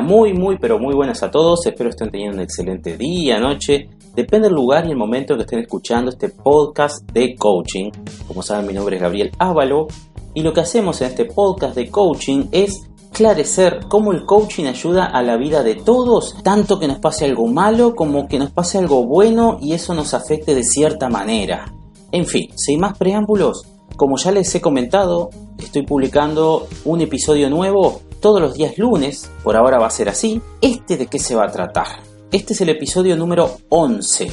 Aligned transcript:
Muy, 0.00 0.32
muy, 0.32 0.58
pero 0.58 0.78
muy 0.78 0.94
buenas 0.94 1.22
a 1.22 1.30
todos. 1.30 1.66
Espero 1.66 1.90
estén 1.90 2.10
teniendo 2.10 2.36
un 2.36 2.42
excelente 2.42 2.96
día, 2.96 3.38
noche. 3.38 3.88
Depende 4.14 4.48
del 4.48 4.56
lugar 4.56 4.86
y 4.86 4.90
el 4.90 4.96
momento 4.96 5.36
que 5.36 5.42
estén 5.42 5.60
escuchando 5.60 6.10
este 6.10 6.28
podcast 6.28 7.10
de 7.12 7.34
coaching. 7.36 7.90
Como 8.26 8.42
saben, 8.42 8.66
mi 8.66 8.72
nombre 8.72 8.96
es 8.96 9.02
Gabriel 9.02 9.30
Ávalo 9.38 9.86
y 10.34 10.42
lo 10.42 10.52
que 10.52 10.60
hacemos 10.60 11.00
en 11.00 11.08
este 11.08 11.26
podcast 11.26 11.76
de 11.76 11.90
coaching 11.90 12.46
es 12.50 12.88
esclarecer 13.10 13.80
cómo 13.88 14.12
el 14.12 14.24
coaching 14.24 14.64
ayuda 14.64 15.04
a 15.04 15.22
la 15.22 15.36
vida 15.36 15.62
de 15.62 15.76
todos, 15.76 16.34
tanto 16.42 16.80
que 16.80 16.88
nos 16.88 16.98
pase 16.98 17.24
algo 17.26 17.46
malo 17.46 17.94
como 17.94 18.26
que 18.26 18.40
nos 18.40 18.50
pase 18.50 18.78
algo 18.78 19.06
bueno 19.06 19.58
y 19.60 19.72
eso 19.72 19.94
nos 19.94 20.14
afecte 20.14 20.54
de 20.54 20.64
cierta 20.64 21.08
manera. 21.08 21.72
En 22.10 22.26
fin, 22.26 22.48
sin 22.56 22.80
más 22.80 22.98
preámbulos, 22.98 23.66
como 23.96 24.16
ya 24.16 24.32
les 24.32 24.52
he 24.54 24.60
comentado, 24.60 25.30
estoy 25.58 25.82
publicando 25.82 26.66
un 26.84 27.00
episodio 27.00 27.48
nuevo 27.48 28.00
todos 28.24 28.40
los 28.40 28.54
días 28.54 28.78
lunes, 28.78 29.30
por 29.42 29.54
ahora 29.54 29.78
va 29.78 29.86
a 29.86 29.90
ser 29.90 30.08
así. 30.08 30.40
¿Este 30.62 30.96
de 30.96 31.08
qué 31.08 31.18
se 31.18 31.34
va 31.34 31.44
a 31.44 31.52
tratar? 31.52 31.88
Este 32.32 32.54
es 32.54 32.60
el 32.62 32.70
episodio 32.70 33.18
número 33.18 33.58
11. 33.68 34.30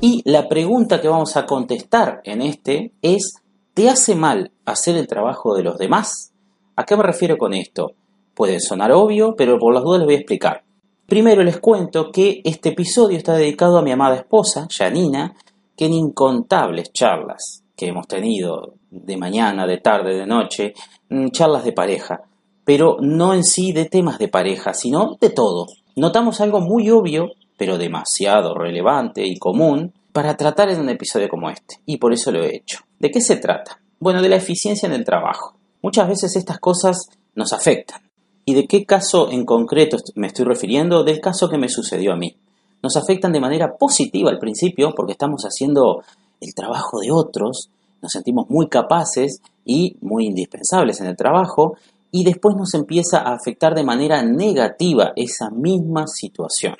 Y 0.00 0.22
la 0.30 0.48
pregunta 0.48 1.00
que 1.00 1.08
vamos 1.08 1.36
a 1.36 1.44
contestar 1.44 2.20
en 2.22 2.40
este 2.40 2.92
es, 3.02 3.34
¿te 3.74 3.90
hace 3.90 4.14
mal 4.14 4.52
hacer 4.64 4.96
el 4.96 5.08
trabajo 5.08 5.56
de 5.56 5.64
los 5.64 5.76
demás? 5.76 6.32
¿A 6.76 6.84
qué 6.84 6.96
me 6.96 7.02
refiero 7.02 7.36
con 7.36 7.52
esto? 7.52 7.94
Puede 8.32 8.60
sonar 8.60 8.92
obvio, 8.92 9.34
pero 9.36 9.58
por 9.58 9.74
las 9.74 9.82
dudas 9.82 9.98
les 9.98 10.06
voy 10.06 10.14
a 10.14 10.18
explicar. 10.18 10.62
Primero 11.06 11.42
les 11.42 11.58
cuento 11.58 12.12
que 12.12 12.42
este 12.44 12.68
episodio 12.68 13.18
está 13.18 13.34
dedicado 13.34 13.76
a 13.76 13.82
mi 13.82 13.90
amada 13.90 14.14
esposa, 14.14 14.68
Janina, 14.70 15.34
que 15.76 15.86
en 15.86 15.94
incontables 15.94 16.92
charlas 16.92 17.64
que 17.74 17.88
hemos 17.88 18.06
tenido 18.06 18.74
de 18.88 19.16
mañana, 19.16 19.66
de 19.66 19.78
tarde, 19.78 20.16
de 20.16 20.26
noche, 20.26 20.74
mm, 21.08 21.30
charlas 21.30 21.64
de 21.64 21.72
pareja, 21.72 22.22
pero 22.64 22.96
no 23.00 23.34
en 23.34 23.44
sí 23.44 23.72
de 23.72 23.86
temas 23.86 24.18
de 24.18 24.28
pareja, 24.28 24.74
sino 24.74 25.16
de 25.20 25.30
todo. 25.30 25.66
Notamos 25.96 26.40
algo 26.40 26.60
muy 26.60 26.90
obvio, 26.90 27.32
pero 27.56 27.78
demasiado 27.78 28.54
relevante 28.54 29.26
y 29.26 29.38
común 29.38 29.92
para 30.12 30.36
tratar 30.36 30.70
en 30.70 30.80
un 30.80 30.88
episodio 30.88 31.28
como 31.28 31.50
este, 31.50 31.76
y 31.86 31.96
por 31.96 32.12
eso 32.12 32.30
lo 32.30 32.42
he 32.42 32.56
hecho. 32.56 32.80
¿De 32.98 33.10
qué 33.10 33.20
se 33.20 33.36
trata? 33.36 33.80
Bueno, 33.98 34.22
de 34.22 34.28
la 34.28 34.36
eficiencia 34.36 34.86
en 34.86 34.92
el 34.92 35.04
trabajo. 35.04 35.54
Muchas 35.82 36.08
veces 36.08 36.36
estas 36.36 36.58
cosas 36.58 37.08
nos 37.34 37.52
afectan. 37.52 38.02
¿Y 38.44 38.54
de 38.54 38.66
qué 38.66 38.84
caso 38.84 39.30
en 39.30 39.44
concreto 39.44 39.96
me 40.16 40.26
estoy 40.26 40.44
refiriendo? 40.44 41.04
Del 41.04 41.20
caso 41.20 41.48
que 41.48 41.58
me 41.58 41.68
sucedió 41.68 42.12
a 42.12 42.16
mí. 42.16 42.36
Nos 42.82 42.96
afectan 42.96 43.32
de 43.32 43.40
manera 43.40 43.76
positiva 43.78 44.30
al 44.30 44.38
principio 44.38 44.92
porque 44.96 45.12
estamos 45.12 45.44
haciendo 45.44 46.02
el 46.40 46.54
trabajo 46.54 46.98
de 47.00 47.12
otros, 47.12 47.70
nos 48.02 48.12
sentimos 48.12 48.50
muy 48.50 48.68
capaces 48.68 49.40
y 49.64 49.96
muy 50.00 50.26
indispensables 50.26 51.00
en 51.00 51.06
el 51.06 51.16
trabajo 51.16 51.76
y 52.14 52.24
después 52.24 52.54
nos 52.54 52.74
empieza 52.74 53.18
a 53.20 53.34
afectar 53.34 53.74
de 53.74 53.82
manera 53.82 54.22
negativa 54.22 55.12
esa 55.16 55.50
misma 55.50 56.06
situación. 56.06 56.76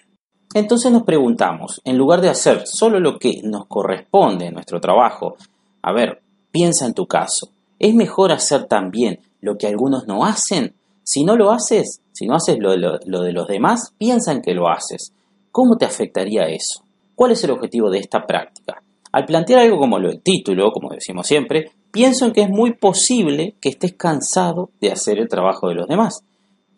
Entonces 0.54 0.92
nos 0.92 1.04
preguntamos, 1.04 1.80
en 1.84 1.96
lugar 1.96 2.20
de 2.20 2.28
hacer 2.28 2.66
solo 2.66 3.00
lo 3.00 3.18
que 3.18 3.40
nos 3.42 3.66
corresponde 3.66 4.46
en 4.46 4.54
nuestro 4.54 4.78
trabajo, 4.78 5.36
a 5.80 5.92
ver, 5.92 6.22
piensa 6.50 6.84
en 6.84 6.92
tu 6.92 7.06
caso, 7.06 7.48
¿es 7.78 7.94
mejor 7.94 8.30
hacer 8.30 8.66
también 8.66 9.20
lo 9.40 9.56
que 9.56 9.66
algunos 9.66 10.06
no 10.06 10.26
hacen? 10.26 10.74
Si 11.02 11.24
no 11.24 11.34
lo 11.34 11.50
haces, 11.50 12.02
si 12.12 12.26
no 12.26 12.34
haces 12.34 12.58
lo, 12.60 12.76
lo 12.76 13.22
de 13.22 13.32
los 13.32 13.48
demás, 13.48 13.94
piensa 13.96 14.32
en 14.32 14.42
que 14.42 14.52
lo 14.52 14.68
haces. 14.68 15.14
¿Cómo 15.50 15.78
te 15.78 15.86
afectaría 15.86 16.42
eso? 16.42 16.84
¿Cuál 17.14 17.32
es 17.32 17.42
el 17.44 17.52
objetivo 17.52 17.88
de 17.90 18.00
esta 18.00 18.26
práctica? 18.26 18.82
Al 19.12 19.26
plantear 19.26 19.60
algo 19.60 19.78
como 19.78 19.98
lo 19.98 20.08
del 20.08 20.22
título, 20.22 20.72
como 20.72 20.90
decimos 20.90 21.26
siempre, 21.26 21.70
pienso 21.90 22.24
en 22.24 22.32
que 22.32 22.42
es 22.42 22.48
muy 22.48 22.72
posible 22.72 23.54
que 23.60 23.68
estés 23.68 23.92
cansado 23.92 24.70
de 24.80 24.90
hacer 24.90 25.18
el 25.18 25.28
trabajo 25.28 25.68
de 25.68 25.74
los 25.74 25.86
demás, 25.86 26.24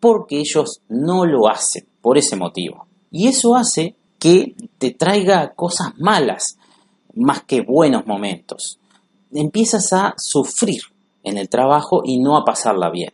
porque 0.01 0.39
ellos 0.39 0.81
no 0.89 1.25
lo 1.25 1.47
hacen 1.47 1.87
por 2.01 2.17
ese 2.17 2.35
motivo. 2.35 2.87
Y 3.09 3.27
eso 3.27 3.55
hace 3.55 3.95
que 4.19 4.53
te 4.77 4.91
traiga 4.91 5.53
cosas 5.55 5.93
malas 5.97 6.57
más 7.15 7.43
que 7.43 7.61
buenos 7.61 8.05
momentos. 8.05 8.79
Empiezas 9.31 9.93
a 9.93 10.13
sufrir 10.17 10.81
en 11.23 11.37
el 11.37 11.47
trabajo 11.47 12.01
y 12.03 12.19
no 12.19 12.37
a 12.37 12.43
pasarla 12.43 12.89
bien. 12.89 13.13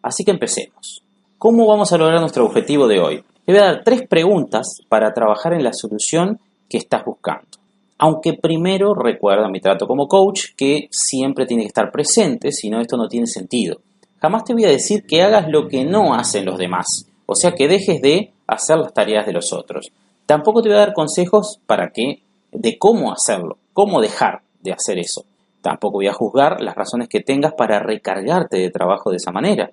Así 0.00 0.24
que 0.24 0.30
empecemos. 0.30 1.02
¿Cómo 1.36 1.66
vamos 1.66 1.92
a 1.92 1.98
lograr 1.98 2.20
nuestro 2.20 2.46
objetivo 2.46 2.88
de 2.88 3.00
hoy? 3.00 3.24
Te 3.44 3.52
voy 3.52 3.60
a 3.60 3.64
dar 3.64 3.82
tres 3.84 4.06
preguntas 4.08 4.78
para 4.88 5.12
trabajar 5.12 5.52
en 5.52 5.64
la 5.64 5.72
solución 5.72 6.40
que 6.68 6.78
estás 6.78 7.04
buscando. 7.04 7.61
Aunque 8.04 8.32
primero 8.32 8.94
recuerda 8.94 9.48
mi 9.48 9.60
trato 9.60 9.86
como 9.86 10.08
coach 10.08 10.56
que 10.56 10.88
siempre 10.90 11.46
tiene 11.46 11.62
que 11.62 11.68
estar 11.68 11.92
presente, 11.92 12.50
si 12.50 12.68
no 12.68 12.80
esto 12.80 12.96
no 12.96 13.06
tiene 13.06 13.28
sentido. 13.28 13.76
Jamás 14.20 14.42
te 14.42 14.54
voy 14.54 14.64
a 14.64 14.70
decir 14.70 15.06
que 15.06 15.22
hagas 15.22 15.46
lo 15.48 15.68
que 15.68 15.84
no 15.84 16.12
hacen 16.12 16.44
los 16.44 16.58
demás, 16.58 17.06
o 17.26 17.36
sea 17.36 17.52
que 17.52 17.68
dejes 17.68 18.02
de 18.02 18.32
hacer 18.48 18.78
las 18.78 18.92
tareas 18.92 19.24
de 19.24 19.32
los 19.32 19.52
otros. 19.52 19.92
Tampoco 20.26 20.62
te 20.62 20.68
voy 20.68 20.78
a 20.78 20.80
dar 20.80 20.94
consejos 20.94 21.60
para 21.64 21.90
que 21.90 22.24
de 22.50 22.76
cómo 22.76 23.12
hacerlo, 23.12 23.58
cómo 23.72 24.00
dejar 24.00 24.40
de 24.62 24.72
hacer 24.72 24.98
eso. 24.98 25.24
Tampoco 25.60 25.98
voy 25.98 26.08
a 26.08 26.12
juzgar 26.12 26.60
las 26.60 26.74
razones 26.74 27.06
que 27.08 27.20
tengas 27.20 27.52
para 27.52 27.78
recargarte 27.78 28.56
de 28.56 28.70
trabajo 28.70 29.10
de 29.10 29.18
esa 29.18 29.30
manera. 29.30 29.70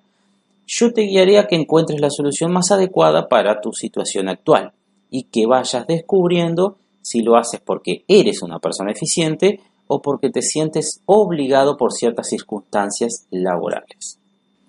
Yo 0.67 0.93
te 0.93 1.01
guiaré 1.01 1.39
a 1.39 1.47
que 1.47 1.55
encuentres 1.55 1.99
la 1.99 2.11
solución 2.11 2.51
más 2.51 2.69
adecuada 2.69 3.27
para 3.27 3.59
tu 3.59 3.73
situación 3.73 4.29
actual 4.29 4.73
y 5.09 5.23
que 5.23 5.47
vayas 5.47 5.87
descubriendo 5.87 6.77
si 7.01 7.21
lo 7.21 7.37
haces 7.37 7.61
porque 7.63 8.03
eres 8.07 8.41
una 8.41 8.59
persona 8.59 8.91
eficiente 8.91 9.61
o 9.87 10.01
porque 10.01 10.29
te 10.29 10.41
sientes 10.41 11.01
obligado 11.05 11.75
por 11.77 11.91
ciertas 11.91 12.29
circunstancias 12.29 13.25
laborales. 13.31 14.19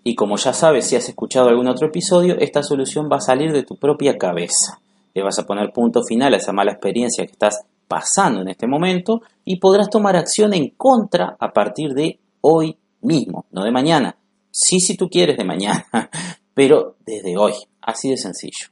Y 0.03 0.15
como 0.15 0.37
ya 0.37 0.53
sabes, 0.53 0.87
si 0.87 0.97
has 0.97 1.09
escuchado 1.09 1.49
algún 1.49 1.69
otro 1.69 1.89
episodio, 1.89 2.37
esta 2.39 2.63
solución 2.63 3.09
va 3.13 3.17
a 3.17 3.21
salir 3.21 3.53
de 3.53 3.63
tu 3.63 3.77
propia 3.77 4.17
cabeza. 4.17 4.81
Le 5.15 5.23
vas 5.23 5.39
a 5.39 5.47
poner 5.47 5.73
punto 5.73 6.03
final 6.03 6.33
a 6.33 6.39
esa 6.39 6.53
mala 6.53 6.73
experiencia 6.73 7.27
que 7.27 7.33
estás 7.33 7.65
pasando 7.87 8.41
en 8.41 8.49
este 8.49 8.67
momento 8.67 9.21
y 9.45 9.59
podrás 9.59 9.91
tomar 9.91 10.17
acción 10.17 10.55
en 10.55 10.71
contra 10.71 11.37
a 11.39 11.53
partir 11.53 11.93
de 11.93 12.19
hoy 12.41 12.79
mismo, 13.03 13.45
no 13.51 13.65
de 13.65 13.73
mañana. 13.73 14.17
Sí, 14.51 14.81
si 14.81 14.97
tú 14.97 15.09
quieres 15.09 15.37
de 15.37 15.45
mañana, 15.45 15.87
pero 16.55 16.97
desde 17.05 17.37
hoy. 17.37 17.53
Así 17.83 18.09
de 18.09 18.17
sencillo. 18.17 18.69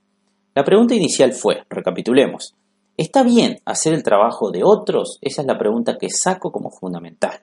La 0.55 0.65
pregunta 0.65 0.95
inicial 0.95 1.33
fue, 1.33 1.63
recapitulemos, 1.69 2.55
¿Está 2.99 3.23
bien 3.23 3.61
hacer 3.65 3.95
el 3.95 4.03
trabajo 4.03 4.51
de 4.51 4.65
otros? 4.65 5.19
Esa 5.21 5.43
es 5.43 5.47
la 5.47 5.57
pregunta 5.57 5.99
que 5.99 6.11
saco 6.11 6.51
como 6.51 6.73
fundamental. 6.73 7.43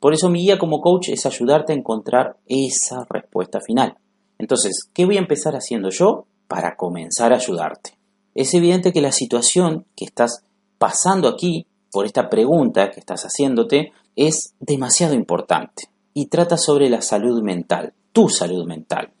Por 0.00 0.14
eso 0.14 0.30
mi 0.30 0.40
guía 0.40 0.58
como 0.58 0.80
coach 0.80 1.10
es 1.10 1.26
ayudarte 1.26 1.74
a 1.74 1.76
encontrar 1.76 2.38
esa 2.46 3.04
respuesta 3.10 3.60
final. 3.60 3.98
Entonces, 4.38 4.88
¿qué 4.94 5.04
voy 5.04 5.16
a 5.16 5.20
empezar 5.20 5.56
haciendo 5.56 5.90
yo 5.90 6.24
para 6.48 6.74
comenzar 6.76 7.34
a 7.34 7.36
ayudarte? 7.36 7.98
Es 8.34 8.54
evidente 8.54 8.94
que 8.94 9.02
la 9.02 9.12
situación 9.12 9.84
que 9.94 10.06
estás 10.06 10.42
pasando 10.78 11.28
aquí, 11.28 11.66
por 11.92 12.06
esta 12.06 12.30
pregunta 12.30 12.90
que 12.90 13.00
estás 13.00 13.24
haciéndote, 13.24 13.92
es 14.16 14.54
demasiado 14.58 15.12
importante 15.12 15.90
y 16.14 16.28
trata 16.28 16.56
sobre 16.56 16.88
la 16.88 17.02
salud 17.02 17.42
mental, 17.42 17.92
tu 18.14 18.30
salud 18.30 18.64
mental. 18.64 19.12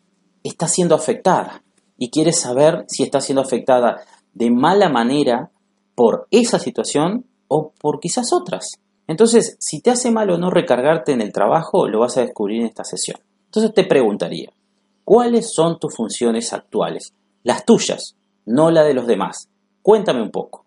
Está 0.44 0.66
siendo 0.66 0.94
afectada 0.94 1.62
y 1.98 2.08
quieres 2.08 2.40
saber 2.40 2.86
si 2.88 3.02
está 3.02 3.20
siendo 3.20 3.42
afectada 3.42 4.00
de 4.32 4.50
mala 4.50 4.88
manera 4.88 5.50
por 5.94 6.26
esa 6.30 6.58
situación 6.58 7.26
o 7.48 7.72
por 7.80 8.00
quizás 8.00 8.32
otras. 8.32 8.78
Entonces, 9.06 9.56
si 9.60 9.80
te 9.80 9.90
hace 9.90 10.10
mal 10.10 10.30
o 10.30 10.38
no 10.38 10.50
recargarte 10.50 11.12
en 11.12 11.20
el 11.20 11.32
trabajo, 11.32 11.88
lo 11.88 12.00
vas 12.00 12.16
a 12.16 12.22
descubrir 12.22 12.60
en 12.60 12.66
esta 12.66 12.84
sesión. 12.84 13.18
Entonces 13.46 13.74
te 13.74 13.84
preguntaría, 13.84 14.52
¿cuáles 15.04 15.52
son 15.54 15.78
tus 15.78 15.94
funciones 15.94 16.52
actuales? 16.52 17.12
Las 17.42 17.64
tuyas, 17.64 18.16
no 18.46 18.70
la 18.70 18.82
de 18.82 18.94
los 18.94 19.06
demás. 19.06 19.48
Cuéntame 19.82 20.22
un 20.22 20.30
poco. 20.30 20.64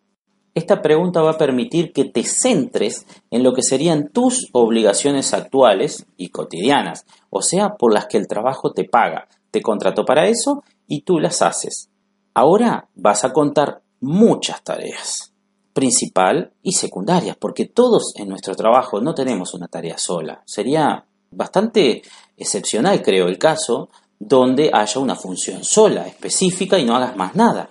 Esta 0.54 0.82
pregunta 0.82 1.22
va 1.22 1.32
a 1.32 1.38
permitir 1.38 1.92
que 1.92 2.06
te 2.06 2.24
centres 2.24 3.06
en 3.30 3.44
lo 3.44 3.54
que 3.54 3.62
serían 3.62 4.10
tus 4.10 4.50
obligaciones 4.54 5.34
actuales 5.34 6.08
y 6.18 6.30
cotidianas, 6.30 7.06
o 7.30 7.44
sea, 7.44 7.76
por 7.76 7.94
las 7.94 8.08
que 8.08 8.18
el 8.18 8.28
trabajo 8.28 8.72
te 8.72 8.84
paga, 8.84 9.28
te 9.52 9.62
contrató 9.62 10.04
para 10.04 10.28
eso 10.28 10.64
y 10.88 11.02
tú 11.02 11.20
las 11.20 11.44
haces. 11.44 11.90
Ahora 12.34 12.90
vas 12.96 13.24
a 13.24 13.34
contar 13.34 13.82
muchas 14.02 14.64
tareas, 14.64 15.34
principal 15.74 16.54
y 16.64 16.74
secundarias, 16.74 17.38
porque 17.38 17.66
todos 17.66 18.14
en 18.16 18.30
nuestro 18.30 18.56
trabajo 18.56 19.00
no 19.00 19.14
tenemos 19.14 19.54
una 19.54 19.68
tarea 19.68 19.98
sola. 19.98 20.42
Sería 20.46 21.06
bastante 21.32 22.02
excepcional, 22.36 23.02
creo, 23.02 23.28
el 23.28 23.38
caso 23.38 23.90
donde 24.20 24.72
haya 24.74 25.00
una 25.00 25.16
función 25.16 25.64
sola, 25.64 26.08
específica 26.08 26.80
y 26.80 26.86
no 26.86 26.96
hagas 26.96 27.16
más 27.16 27.36
nada. 27.36 27.70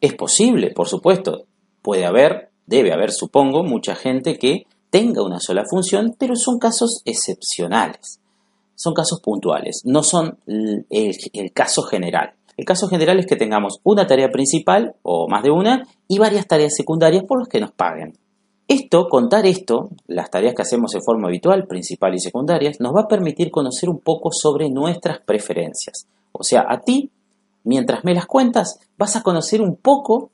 Es 0.00 0.14
posible, 0.14 0.70
por 0.70 0.88
supuesto, 0.88 1.46
puede 1.82 2.06
haber, 2.06 2.50
debe 2.66 2.92
haber, 2.92 3.10
supongo, 3.10 3.64
mucha 3.64 3.94
gente 3.94 4.38
que 4.38 4.66
tenga 4.90 5.22
una 5.22 5.40
sola 5.40 5.64
función, 5.68 6.14
pero 6.18 6.36
son 6.36 6.58
casos 6.58 7.02
excepcionales, 7.04 8.20
son 8.74 8.94
casos 8.94 9.20
puntuales, 9.20 9.82
no 9.84 10.02
son 10.02 10.38
el, 10.46 10.86
el 11.32 11.52
caso 11.52 11.82
general. 11.82 12.37
El 12.58 12.64
caso 12.64 12.88
general 12.88 13.18
es 13.18 13.26
que 13.26 13.36
tengamos 13.36 13.78
una 13.84 14.06
tarea 14.06 14.30
principal 14.30 14.96
o 15.02 15.28
más 15.28 15.42
de 15.42 15.50
una 15.50 15.84
y 16.08 16.18
varias 16.18 16.46
tareas 16.46 16.74
secundarias 16.74 17.24
por 17.24 17.38
las 17.38 17.48
que 17.48 17.60
nos 17.60 17.70
paguen. 17.72 18.18
Esto, 18.66 19.06
contar 19.08 19.46
esto, 19.46 19.88
las 20.08 20.28
tareas 20.28 20.54
que 20.54 20.62
hacemos 20.62 20.90
de 20.90 21.00
forma 21.00 21.28
habitual, 21.28 21.66
principal 21.66 22.14
y 22.14 22.18
secundarias, 22.18 22.80
nos 22.80 22.94
va 22.94 23.02
a 23.02 23.08
permitir 23.08 23.50
conocer 23.50 23.88
un 23.88 24.00
poco 24.00 24.30
sobre 24.32 24.68
nuestras 24.68 25.20
preferencias. 25.20 26.06
O 26.32 26.42
sea, 26.42 26.66
a 26.68 26.80
ti 26.80 27.10
mientras 27.64 28.04
me 28.04 28.14
las 28.14 28.26
cuentas, 28.26 28.80
vas 28.96 29.14
a 29.14 29.22
conocer 29.22 29.62
un 29.62 29.76
poco 29.76 30.30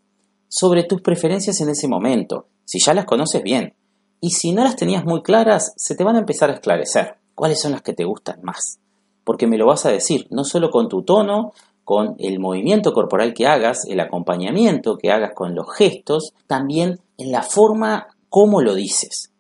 sobre 0.49 0.85
tus 0.85 1.03
preferencias 1.03 1.61
en 1.61 1.69
ese 1.69 1.89
momento, 1.89 2.47
si 2.65 2.79
ya 2.79 2.95
las 2.95 3.05
conoces 3.05 3.43
bien. 3.43 3.75
Y 4.21 4.31
si 4.31 4.53
no 4.53 4.65
las 4.65 4.77
tenías 4.77 5.05
muy 5.05 5.23
claras, 5.23 5.75
se 5.77 5.95
te 5.95 6.05
van 6.05 6.17
a 6.17 6.21
empezar 6.21 6.49
a 6.49 6.55
esclarecer 6.55 7.17
cuáles 7.35 7.61
son 7.61 7.73
las 7.73 7.83
que 7.83 7.93
te 7.93 8.05
gustan 8.05 8.41
más. 8.43 8.79
Porque 9.25 9.47
me 9.47 9.59
lo 9.59 9.67
vas 9.67 9.85
a 9.85 9.91
decir, 9.91 10.27
no 10.31 10.45
solo 10.45 10.71
con 10.71 10.89
tu 10.89 11.03
tono, 11.03 11.53
con 11.85 12.17
el 12.19 12.41
movimiento 12.41 12.93
corporal 12.93 13.35
que 13.35 13.47
hagas, 13.47 13.85
el 13.89 14.01
acompañamiento 14.01 14.97
que 14.97 15.11
hagas 15.11 15.33
con 15.35 15.55
los 15.55 15.67
gestos, 15.77 16.33
también 16.47 16.99
en 17.19 17.31
la 17.31 17.43
forma 17.43 18.09
como 18.29 18.63
lo 18.63 18.75
dices, 18.75 19.31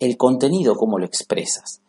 el 0.00 0.16
contenido 0.16 0.76
como 0.76 0.98
lo 0.98 1.04
expresas. 1.04 1.80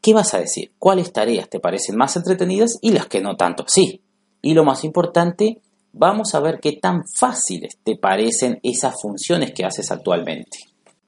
¿Qué 0.00 0.14
vas 0.14 0.34
a 0.34 0.38
decir? 0.38 0.72
¿Cuáles 0.78 1.12
tareas 1.12 1.48
te 1.48 1.60
parecen 1.60 1.96
más 1.96 2.16
entretenidas 2.16 2.78
y 2.80 2.90
las 2.90 3.06
que 3.06 3.20
no 3.20 3.36
tanto? 3.36 3.64
Sí. 3.68 4.00
Y 4.42 4.54
lo 4.54 4.64
más 4.64 4.82
importante, 4.84 5.60
vamos 5.92 6.34
a 6.34 6.40
ver 6.40 6.58
qué 6.60 6.72
tan 6.72 7.04
fáciles 7.06 7.78
te 7.84 7.96
parecen 7.96 8.58
esas 8.62 8.94
funciones 9.00 9.52
que 9.52 9.64
haces 9.64 9.90
actualmente. 9.90 10.58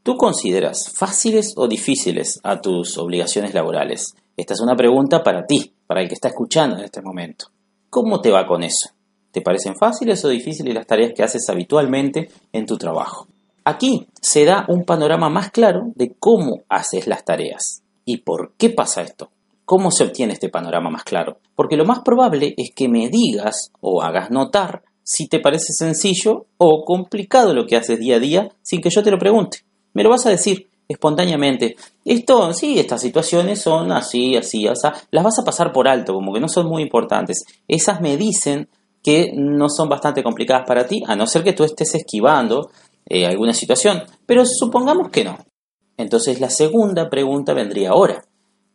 ¿Tú 0.03 0.17
consideras 0.17 0.91
fáciles 0.91 1.55
o 1.57 1.69
difíciles 1.69 2.41
a 2.43 2.61
tus 2.61 2.99
obligaciones 2.99 3.55
laborales? 3.55 4.15
Esta 4.37 4.55
es 4.55 4.61
una 4.61 4.77
pregunta 4.77 5.23
para 5.23 5.47
ti, 5.47 5.73
para 5.87 6.03
el 6.03 6.09
que 6.09 6.15
está 6.15 6.29
escuchando 6.29 6.77
en 6.77 6.85
este 6.85 7.01
momento. 7.01 7.52
¿Cómo 7.93 8.23
te 8.23 8.31
va 8.31 8.47
con 8.47 8.63
eso? 8.63 8.89
¿Te 9.33 9.43
parecen 9.43 9.77
fáciles 9.77 10.25
o 10.25 10.31
difíciles 10.31 10.75
las 10.75 10.87
tareas 10.87 11.13
que 11.15 11.23
haces 11.23 11.47
habitualmente 11.51 12.31
en 12.51 12.65
tu 12.65 12.79
trabajo? 12.79 13.27
Aquí 13.65 14.07
se 14.19 14.47
da 14.47 14.65
un 14.69 14.87
panorama 14.87 15.29
más 15.29 15.51
claro 15.51 15.93
de 15.95 16.15
cómo 16.19 16.63
haces 16.71 17.07
las 17.07 17.23
tareas. 17.23 17.83
¿Y 18.07 18.23
por 18.23 18.55
qué 18.57 18.71
pasa 18.71 19.03
esto? 19.03 19.29
¿Cómo 19.67 19.91
se 19.91 20.05
obtiene 20.05 20.33
este 20.33 20.49
panorama 20.49 20.89
más 20.89 21.05
claro? 21.05 21.37
Porque 21.55 21.77
lo 21.77 21.85
más 21.85 22.01
probable 22.01 22.55
es 22.57 22.71
que 22.75 22.89
me 22.89 23.11
digas 23.11 23.71
o 23.83 24.01
hagas 24.01 24.31
notar 24.31 24.85
si 25.03 25.29
te 25.29 25.39
parece 25.39 25.75
sencillo 25.75 26.47
o 26.57 26.87
complicado 26.87 27.53
lo 27.53 27.67
que 27.67 27.77
haces 27.77 27.99
día 27.99 28.17
a 28.17 28.21
día 28.21 28.49
sin 28.63 28.81
que 28.81 28.89
yo 28.89 29.03
te 29.03 29.11
lo 29.11 29.19
pregunte. 29.19 29.67
Me 29.93 30.03
lo 30.03 30.09
vas 30.09 30.25
a 30.25 30.31
decir 30.31 30.71
espontáneamente. 30.89 31.77
Esto, 32.05 32.53
sí, 32.53 32.79
estas 32.79 33.01
situaciones 33.01 33.61
son 33.61 33.93
así, 33.93 34.37
así, 34.37 34.67
o 34.69 34.73
las 35.11 35.25
vas 35.25 35.39
a 35.39 35.45
pasar 35.45 35.73
por 35.73 35.89
alto, 35.89 36.15
como 36.15 36.33
que 36.33 36.41
no 36.41 36.49
son 36.49 36.67
muy 36.67 36.83
importantes. 36.83 37.45
Esas 37.69 38.01
me 38.01 38.17
dicen 38.17 38.69
que 39.03 39.33
no 39.35 39.69
son 39.69 39.89
bastante 39.89 40.23
complicadas 40.23 40.65
para 40.67 40.87
ti, 40.87 41.03
a 41.07 41.17
no 41.17 41.27
ser 41.27 41.43
que 41.43 41.53
tú 41.53 41.65
estés 41.65 41.95
esquivando 41.95 42.71
eh, 43.07 43.27
alguna 43.27 43.53
situación. 43.53 44.03
Pero 44.27 44.45
supongamos 44.47 45.11
que 45.11 45.25
no. 45.25 45.39
Entonces 45.97 46.41
la 46.41 46.51
segunda 46.51 47.11
pregunta 47.11 47.53
vendría 47.53 47.91
ahora. 47.91 48.25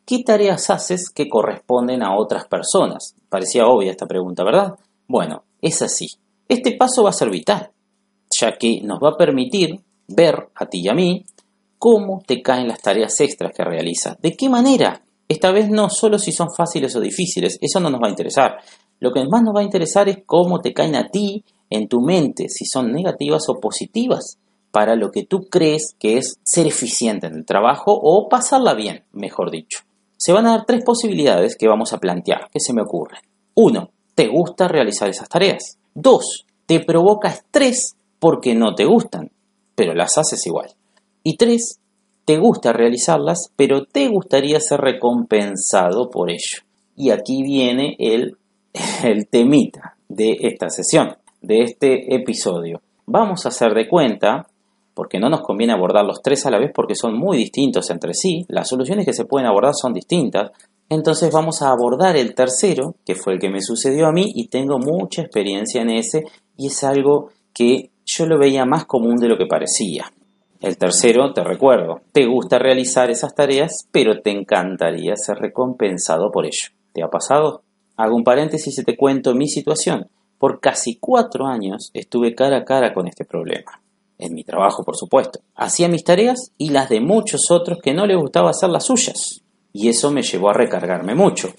¿Qué 0.06 0.24
tareas 0.24 0.70
haces 0.70 1.10
que 1.10 1.28
corresponden 1.28 2.02
a 2.02 2.18
otras 2.18 2.46
personas? 2.48 3.16
Parecía 3.30 3.68
obvia 3.68 3.92
esta 3.92 4.06
pregunta, 4.06 4.44
¿verdad? 4.44 4.76
Bueno, 5.08 5.44
es 5.62 5.82
así. 5.82 6.08
Este 6.48 6.78
paso 6.78 7.04
va 7.04 7.10
a 7.10 7.14
ser 7.14 7.30
vital, 7.30 7.72
ya 8.40 8.58
que 8.58 8.80
nos 8.84 9.00
va 9.00 9.10
a 9.10 9.18
permitir 9.18 9.82
ver 10.08 10.50
a 10.56 10.66
ti 10.66 10.80
y 10.82 10.88
a 10.88 10.94
mí 10.94 11.26
cómo 11.78 12.22
te 12.26 12.42
caen 12.42 12.68
las 12.68 12.82
tareas 12.82 13.20
extras 13.20 13.52
que 13.56 13.64
realizas. 13.64 14.20
¿De 14.22 14.36
qué 14.36 14.50
manera? 14.50 15.02
Esta 15.28 15.52
vez 15.52 15.70
no 15.70 15.90
solo 15.90 16.20
si 16.20 16.32
son 16.32 16.48
fáciles 16.56 16.96
o 16.96 17.02
difíciles, 17.02 17.58
eso 17.62 17.80
no 17.80 17.90
nos 17.90 18.02
va 18.02 18.08
a 18.08 18.12
interesar. 18.12 18.58
Lo 19.00 19.12
que 19.12 19.24
más 19.26 19.44
nos 19.44 19.56
va 19.56 19.60
a 19.60 19.64
interesar 19.64 20.10
es 20.10 20.20
cómo 20.26 20.60
te 20.60 20.74
caen 20.74 20.96
a 20.96 21.10
ti 21.10 21.44
en 21.70 21.88
tu 21.88 22.02
mente, 22.02 22.48
si 22.50 22.66
son 22.66 22.92
negativas 22.92 23.44
o 23.50 23.60
positivas 23.60 24.38
para 24.72 24.96
lo 24.96 25.12
que 25.12 25.26
tú 25.26 25.48
crees 25.50 25.96
que 26.00 26.18
es 26.18 26.40
ser 26.44 26.68
eficiente 26.68 27.28
en 27.28 27.36
el 27.36 27.46
trabajo 27.46 27.92
o 28.00 28.30
pasarla 28.30 28.74
bien, 28.74 29.04
mejor 29.12 29.52
dicho. 29.52 29.80
Se 30.18 30.34
van 30.34 30.46
a 30.46 30.52
dar 30.52 30.66
tres 30.66 30.84
posibilidades 30.84 31.56
que 31.58 31.68
vamos 31.68 31.94
a 31.94 32.00
plantear, 32.00 32.50
que 32.52 32.60
se 32.60 32.74
me 32.74 32.82
ocurren. 32.82 33.22
Uno, 33.56 33.92
te 34.16 34.28
gusta 34.28 34.68
realizar 34.68 35.10
esas 35.10 35.30
tareas. 35.30 35.78
Dos, 35.94 36.46
te 36.66 36.80
provoca 36.80 37.30
estrés 37.30 37.96
porque 38.20 38.56
no 38.56 38.76
te 38.76 38.86
gustan, 38.86 39.32
pero 39.76 39.94
las 39.94 40.18
haces 40.18 40.46
igual. 40.48 40.74
Y 41.30 41.36
tres, 41.36 41.82
te 42.24 42.38
gusta 42.38 42.72
realizarlas, 42.72 43.52
pero 43.58 43.84
te 43.84 44.08
gustaría 44.08 44.62
ser 44.62 44.80
recompensado 44.80 46.10
por 46.10 46.30
ello. 46.30 46.64
Y 46.96 47.10
aquí 47.10 47.44
viene 47.44 47.98
el, 48.00 48.38
temita 49.30 49.98
de 50.08 50.38
esta 50.40 50.70
sesión, 50.70 51.18
de 51.42 51.64
este 51.64 52.16
episodio. 52.16 52.80
Vamos 53.08 53.46
a 53.46 53.50
hacer 53.50 53.74
de 53.74 53.90
cuenta 53.90 54.48
porque 54.94 55.20
no 55.20 55.28
nos 55.28 55.42
conviene 55.42 55.74
abordar 55.74 56.06
los 56.06 56.22
tres 56.22 56.46
a 56.46 56.50
la 56.50 56.60
vez 56.60 56.72
porque 56.74 56.96
son 56.96 57.20
muy 57.20 57.36
distintos 57.36 57.90
entre 57.90 58.14
sí, 58.14 58.46
las 58.48 58.70
soluciones 58.70 59.06
que 59.06 59.12
se 59.12 59.26
pueden 59.26 59.50
abordar 59.50 59.74
son 59.74 59.92
distintas, 59.92 60.52
entonces 60.88 61.30
vamos 61.30 61.62
a 61.62 61.72
abordar 61.72 62.16
el 62.16 62.36
tercero, 62.36 62.96
que 63.06 63.16
fue 63.16 63.34
el 63.34 63.40
que 63.40 63.50
me 63.50 63.62
sucedió 63.62 64.08
a 64.08 64.14
mí 64.14 64.32
y 64.34 64.48
tengo 64.48 64.80
mucha 64.80 65.24
experiencia 65.24 65.82
en 65.82 65.90
ese 65.90 66.24
y 66.56 66.68
es 66.68 66.86
algo 66.86 67.32
que 67.54 67.90
yo 68.06 68.26
lo 68.26 68.40
veía 68.40 68.64
más 68.64 68.86
común 68.86 69.18
de 69.18 69.28
lo 69.28 69.38
que 69.38 69.46
parecía. 69.46 70.10
El 70.60 70.78
tercero, 70.78 71.34
te 71.34 71.44
recuerdo, 71.44 72.02
te 72.12 72.26
gusta 72.26 72.58
realizar 72.58 73.10
esas 73.10 73.36
tareas, 73.36 73.88
pero 73.92 74.22
te 74.22 74.32
encantaría 74.32 75.16
ser 75.16 75.38
recompensado 75.38 76.32
por 76.32 76.46
ello. 76.46 76.70
¿Te 76.94 77.04
ha 77.04 77.10
pasado? 77.10 77.62
Hago 77.96 78.16
un 78.16 78.24
paréntesis 78.24 78.78
y 78.80 78.84
te 78.84 78.98
cuento 78.98 79.36
mi 79.36 79.48
situación. 79.48 80.08
Por 80.38 80.60
casi 80.60 80.98
cuatro 81.00 81.46
años 81.46 81.92
estuve 81.94 82.36
cara 82.36 82.58
a 82.58 82.66
cara 82.66 82.94
con 82.94 83.08
este 83.08 83.26
problema 83.26 83.82
en 84.18 84.34
mi 84.34 84.44
trabajo 84.44 84.84
por 84.84 84.96
supuesto. 84.96 85.40
Hacía 85.56 85.88
mis 85.88 86.04
tareas 86.04 86.52
y 86.58 86.70
las 86.70 86.90
de 86.90 87.00
muchos 87.02 87.52
otros 87.52 87.80
que 87.82 87.94
no 87.94 88.06
les 88.06 88.18
gustaba 88.18 88.50
hacer 88.50 88.70
las 88.70 88.86
suyas. 88.86 89.42
Y 89.74 89.90
eso 89.90 90.12
me 90.12 90.24
llevó 90.24 90.50
a 90.50 90.54
recargarme 90.54 91.14
mucho. 91.16 91.50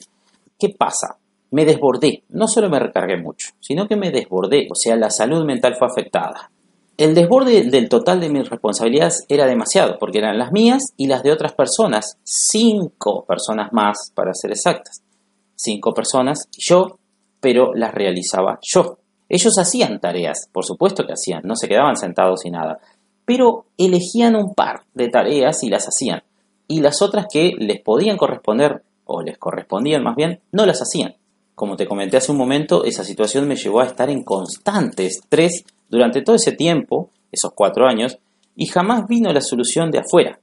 ¿Qué 0.58 0.70
pasa? 0.70 1.18
Me 1.50 1.64
desbordé. 1.64 2.24
No 2.30 2.48
solo 2.48 2.68
me 2.68 2.80
recargué 2.80 3.16
mucho, 3.16 3.50
sino 3.60 3.86
que 3.86 3.96
me 3.96 4.10
desbordé. 4.10 4.66
O 4.70 4.74
sea, 4.74 4.96
la 4.96 5.10
salud 5.10 5.44
mental 5.44 5.76
fue 5.78 5.88
afectada. 5.88 6.50
El 6.98 7.14
desborde 7.14 7.62
del 7.62 7.88
total 7.88 8.20
de 8.20 8.28
mis 8.28 8.50
responsabilidades 8.50 9.24
era 9.28 9.46
demasiado, 9.46 9.98
porque 10.00 10.18
eran 10.18 10.36
las 10.36 10.50
mías 10.50 10.82
y 10.96 11.06
las 11.06 11.22
de 11.22 11.30
otras 11.30 11.52
personas. 11.52 12.18
Cinco 12.24 13.24
personas 13.24 13.72
más, 13.72 14.10
para 14.16 14.34
ser 14.34 14.50
exactas. 14.50 15.04
Cinco 15.54 15.94
personas 15.94 16.48
y 16.56 16.60
yo, 16.60 16.98
pero 17.38 17.72
las 17.72 17.94
realizaba 17.94 18.58
yo. 18.62 18.98
Ellos 19.28 19.56
hacían 19.58 20.00
tareas, 20.00 20.48
por 20.52 20.64
supuesto 20.64 21.06
que 21.06 21.12
hacían, 21.12 21.42
no 21.44 21.54
se 21.54 21.68
quedaban 21.68 21.96
sentados 21.96 22.44
y 22.44 22.50
nada, 22.50 22.80
pero 23.24 23.66
elegían 23.76 24.34
un 24.34 24.54
par 24.56 24.82
de 24.92 25.08
tareas 25.08 25.62
y 25.62 25.68
las 25.68 25.86
hacían. 25.86 26.24
Y 26.66 26.80
las 26.80 27.00
otras 27.00 27.26
que 27.32 27.52
les 27.58 27.80
podían 27.80 28.16
corresponder, 28.16 28.82
o 29.04 29.22
les 29.22 29.38
correspondían 29.38 30.02
más 30.02 30.16
bien, 30.16 30.40
no 30.50 30.66
las 30.66 30.82
hacían. 30.82 31.14
Como 31.58 31.74
te 31.74 31.88
comenté 31.88 32.16
hace 32.16 32.30
un 32.30 32.38
momento, 32.38 32.84
esa 32.84 33.02
situación 33.02 33.48
me 33.48 33.56
llevó 33.56 33.80
a 33.80 33.86
estar 33.86 34.08
en 34.10 34.22
constante 34.22 35.06
estrés 35.06 35.64
durante 35.88 36.22
todo 36.22 36.36
ese 36.36 36.52
tiempo, 36.52 37.10
esos 37.32 37.50
cuatro 37.52 37.84
años, 37.88 38.16
y 38.54 38.66
jamás 38.66 39.08
vino 39.08 39.32
la 39.32 39.40
solución 39.40 39.90
de 39.90 39.98
afuera. 39.98 40.38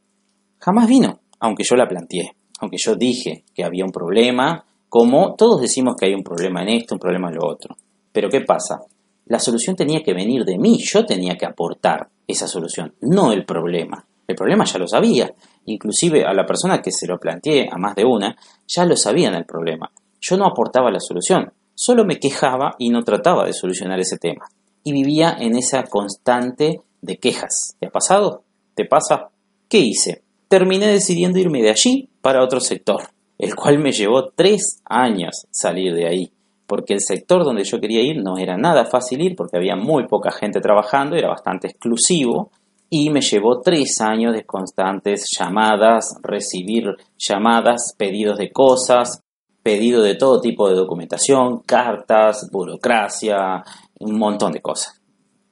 Jamás 0.59 0.89
vino, 0.89 1.21
aunque 1.39 1.63
yo 1.63 1.77
la 1.77 1.87
planteé, 1.87 2.35
aunque 2.59 2.75
yo 2.77 2.95
dije 2.95 3.45
que 3.53 3.63
había 3.63 3.85
un 3.85 3.93
problema, 3.93 4.65
como 4.89 5.35
todos 5.35 5.61
decimos 5.61 5.95
que 5.97 6.07
hay 6.07 6.13
un 6.13 6.21
problema 6.21 6.63
en 6.63 6.81
esto, 6.81 6.95
un 6.95 6.99
problema 6.99 7.29
en 7.29 7.35
lo 7.35 7.47
otro. 7.47 7.77
Pero 8.11 8.27
¿qué 8.27 8.41
pasa? 8.41 8.81
La 9.27 9.39
solución 9.39 9.77
tenía 9.77 10.03
que 10.03 10.13
venir 10.13 10.43
de 10.43 10.57
mí, 10.57 10.79
yo 10.83 11.05
tenía 11.05 11.37
que 11.37 11.45
aportar 11.45 12.09
esa 12.27 12.45
solución, 12.45 12.93
no 12.99 13.31
el 13.31 13.45
problema. 13.45 14.05
El 14.27 14.35
problema 14.35 14.65
ya 14.65 14.79
lo 14.79 14.87
sabía, 14.89 15.33
inclusive 15.63 16.25
a 16.25 16.33
la 16.33 16.45
persona 16.45 16.81
que 16.81 16.91
se 16.91 17.07
lo 17.07 17.17
planteé, 17.17 17.69
a 17.71 17.77
más 17.77 17.95
de 17.95 18.03
una, 18.03 18.35
ya 18.67 18.83
lo 18.83 18.97
sabían 18.97 19.33
el 19.35 19.45
problema. 19.45 19.89
Yo 20.21 20.37
no 20.37 20.45
aportaba 20.45 20.91
la 20.91 20.99
solución, 20.99 21.53
solo 21.73 22.05
me 22.05 22.19
quejaba 22.19 22.75
y 22.79 22.89
no 22.89 23.03
trataba 23.03 23.45
de 23.45 23.53
solucionar 23.53 23.99
ese 23.99 24.17
tema. 24.17 24.45
Y 24.83 24.91
vivía 24.91 25.35
en 25.39 25.55
esa 25.55 25.83
constante 25.83 26.81
de 27.01 27.17
quejas. 27.17 27.75
¿Te 27.79 27.87
ha 27.87 27.91
pasado? 27.91 28.43
¿Te 28.75 28.85
pasa? 28.85 29.29
¿Qué 29.67 29.79
hice? 29.79 30.23
Terminé 30.47 30.87
decidiendo 30.87 31.39
irme 31.39 31.61
de 31.61 31.71
allí 31.71 32.09
para 32.21 32.43
otro 32.43 32.59
sector, 32.59 33.09
el 33.37 33.55
cual 33.55 33.79
me 33.79 33.91
llevó 33.91 34.29
tres 34.29 34.81
años 34.85 35.47
salir 35.51 35.93
de 35.93 36.07
ahí 36.07 36.31
porque 36.67 36.93
el 36.93 37.01
sector 37.01 37.43
donde 37.43 37.63
yo 37.63 37.79
quería 37.79 38.01
ir 38.01 38.21
no 38.23 38.37
era 38.37 38.57
nada 38.57 38.85
fácil 38.85 39.21
ir 39.21 39.35
porque 39.35 39.57
había 39.57 39.75
muy 39.75 40.07
poca 40.07 40.31
gente 40.31 40.61
trabajando, 40.61 41.15
era 41.15 41.29
bastante 41.29 41.67
exclusivo 41.67 42.51
y 42.89 43.09
me 43.09 43.21
llevó 43.21 43.61
tres 43.61 43.99
años 44.01 44.33
de 44.33 44.45
constantes 44.45 45.27
llamadas, 45.37 46.15
recibir 46.21 46.95
llamadas, 47.17 47.95
pedidos 47.97 48.37
de 48.37 48.51
cosas, 48.51 49.21
pedido 49.65 50.03
de 50.03 50.13
todo 50.13 50.41
tipo 50.41 50.69
de 50.69 50.75
documentación, 50.75 51.61
cartas, 51.65 52.49
burocracia, 52.51 53.63
un 53.99 54.15
montón 54.19 54.51
de 54.51 54.61
cosas. 54.61 55.01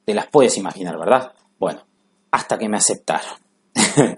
Te 0.04 0.14
las 0.14 0.28
puedes 0.28 0.56
imaginar, 0.56 0.96
¿verdad? 0.96 1.32
Bueno, 1.58 1.80
hasta 2.30 2.56
que 2.56 2.68
me 2.68 2.76
aceptaron. 2.76 3.34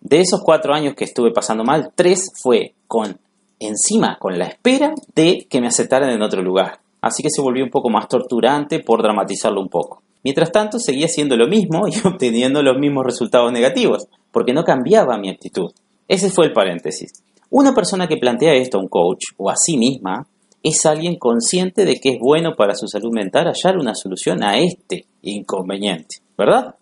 de 0.00 0.20
esos 0.20 0.40
cuatro 0.40 0.72
años 0.72 0.94
que 0.94 1.02
estuve 1.02 1.32
pasando 1.32 1.64
mal, 1.64 1.90
tres 1.96 2.30
fue 2.40 2.74
con 2.86 3.18
encima 3.58 4.18
con 4.20 4.38
la 4.38 4.44
espera 4.44 4.94
de 5.16 5.48
que 5.50 5.60
me 5.60 5.66
aceptaran 5.66 6.10
en 6.10 6.22
otro 6.22 6.40
lugar. 6.40 6.78
Así 7.00 7.20
que 7.20 7.28
se 7.28 7.42
volvió 7.42 7.64
un 7.64 7.70
poco 7.70 7.90
más 7.90 8.06
torturante 8.06 8.84
por 8.84 9.02
dramatizarlo 9.02 9.60
un 9.60 9.68
poco. 9.68 10.04
Mientras 10.22 10.52
tanto, 10.52 10.78
seguía 10.78 11.06
haciendo 11.06 11.36
lo 11.36 11.48
mismo 11.48 11.88
y 11.88 12.06
obteniendo 12.06 12.62
los 12.62 12.78
mismos 12.78 13.04
resultados 13.04 13.50
negativos, 13.50 14.06
porque 14.30 14.52
no 14.52 14.62
cambiaba 14.62 15.18
mi 15.18 15.28
actitud. 15.28 15.72
Ese 16.06 16.30
fue 16.30 16.46
el 16.46 16.52
paréntesis. 16.52 17.24
Una 17.50 17.74
persona 17.74 18.06
que 18.06 18.16
plantea 18.16 18.54
esto 18.54 18.78
a 18.78 18.80
un 18.80 18.88
coach 18.88 19.24
o 19.36 19.50
a 19.50 19.56
sí 19.56 19.76
misma 19.76 20.26
es 20.62 20.86
alguien 20.86 21.16
consciente 21.16 21.84
de 21.84 21.96
que 21.96 22.10
es 22.10 22.18
bueno 22.18 22.54
para 22.56 22.74
su 22.74 22.88
salud 22.88 23.12
mental 23.12 23.46
hallar 23.46 23.78
una 23.78 23.94
solución 23.94 24.42
a 24.42 24.58
este 24.58 25.06
inconveniente, 25.22 26.16
¿verdad? 26.38 26.74